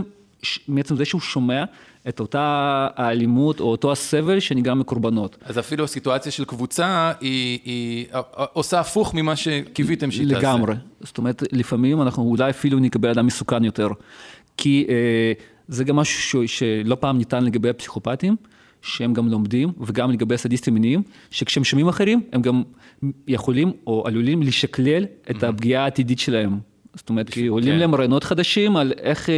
מעצם 0.68 0.96
זה 0.96 1.04
שהוא 1.04 1.20
שומע 1.20 1.64
את 2.08 2.20
אותה 2.20 2.88
האלימות 2.96 3.60
או 3.60 3.70
אותו 3.70 3.92
הסבל 3.92 4.40
שנגרם 4.40 4.78
מקורבנות. 4.78 5.36
אז 5.44 5.58
אפילו 5.58 5.84
הסיטואציה 5.84 6.32
של 6.32 6.44
קבוצה 6.44 7.12
היא, 7.20 7.58
היא 7.64 8.06
עושה 8.52 8.80
הפוך 8.80 9.14
ממה 9.14 9.36
שקיוויתם 9.36 10.10
שהיא 10.10 10.28
תעשה. 10.28 10.38
לגמרי. 10.38 10.74
זאת 11.00 11.18
אומרת, 11.18 11.42
לפעמים 11.52 12.02
אנחנו 12.02 12.22
אולי 12.22 12.50
אפילו 12.50 12.78
נקבל 12.78 13.08
אדם 13.08 13.26
מסוכן 13.26 13.64
יותר. 13.64 13.88
כי 14.56 14.86
אה, 14.88 15.32
זה 15.68 15.84
גם 15.84 15.96
משהו 15.96 16.48
שלא 16.48 16.94
פעם 16.94 17.18
ניתן 17.18 17.44
לגבי 17.44 17.68
הפסיכופטים. 17.68 18.36
שהם 18.82 19.12
גם 19.12 19.28
לומדים, 19.28 19.72
וגם 19.80 20.10
לגבי 20.10 20.38
סדיסטים 20.38 20.74
מיניים, 20.74 21.02
שכשהם 21.30 21.64
שומעים 21.64 21.88
אחרים, 21.88 22.22
הם 22.32 22.42
גם 22.42 22.62
יכולים 23.28 23.72
או 23.86 24.04
עלולים 24.06 24.42
לשקלל 24.42 25.06
את 25.30 25.42
הפגיעה 25.42 25.84
העתידית 25.84 26.18
שלהם. 26.18 26.58
זאת 26.94 27.08
אומרת, 27.08 27.30
כי 27.30 27.46
עולים 27.46 27.74
כן. 27.74 27.78
להם 27.78 27.94
רעיונות 27.94 28.24
חדשים 28.24 28.76
על 28.76 28.92
איך, 28.98 29.28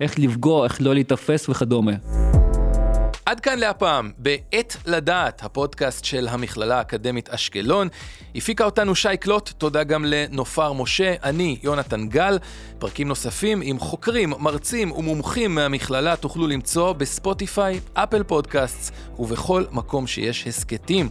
איך 0.00 0.18
לפגוע, 0.18 0.64
איך 0.64 0.82
לא 0.82 0.94
להיתפס 0.94 1.48
וכדומה. 1.48 1.92
עד 3.30 3.40
כאן 3.40 3.58
להפעם, 3.58 4.12
בעת 4.18 4.76
לדעת, 4.86 5.44
הפודקאסט 5.44 6.04
של 6.04 6.28
המכללה 6.28 6.78
האקדמית 6.78 7.28
אשקלון. 7.28 7.88
הפיקה 8.34 8.64
אותנו 8.64 8.94
שי 8.94 9.16
קלוט, 9.16 9.50
תודה 9.58 9.84
גם 9.84 10.04
לנופר 10.04 10.72
משה, 10.72 11.14
אני 11.22 11.58
יונתן 11.62 12.08
גל. 12.08 12.38
פרקים 12.78 13.08
נוספים 13.08 13.60
עם 13.64 13.78
חוקרים, 13.78 14.32
מרצים 14.38 14.92
ומומחים 14.92 15.54
מהמכללה 15.54 16.16
תוכלו 16.16 16.46
למצוא 16.46 16.92
בספוטיפיי, 16.92 17.80
אפל 17.94 18.22
פודקאסט 18.22 18.94
ובכל 19.18 19.64
מקום 19.70 20.06
שיש 20.06 20.46
הסכתים. 20.46 21.08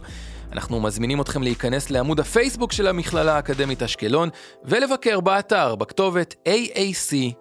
אנחנו 0.52 0.80
מזמינים 0.80 1.20
אתכם 1.20 1.42
להיכנס 1.42 1.90
לעמוד 1.90 2.20
הפייסבוק 2.20 2.72
של 2.72 2.86
המכללה 2.86 3.36
האקדמית 3.36 3.82
אשקלון 3.82 4.28
ולבקר 4.64 5.20
באתר 5.20 5.74
בכתובת 5.74 6.34
aac.ac.il. 6.48 7.40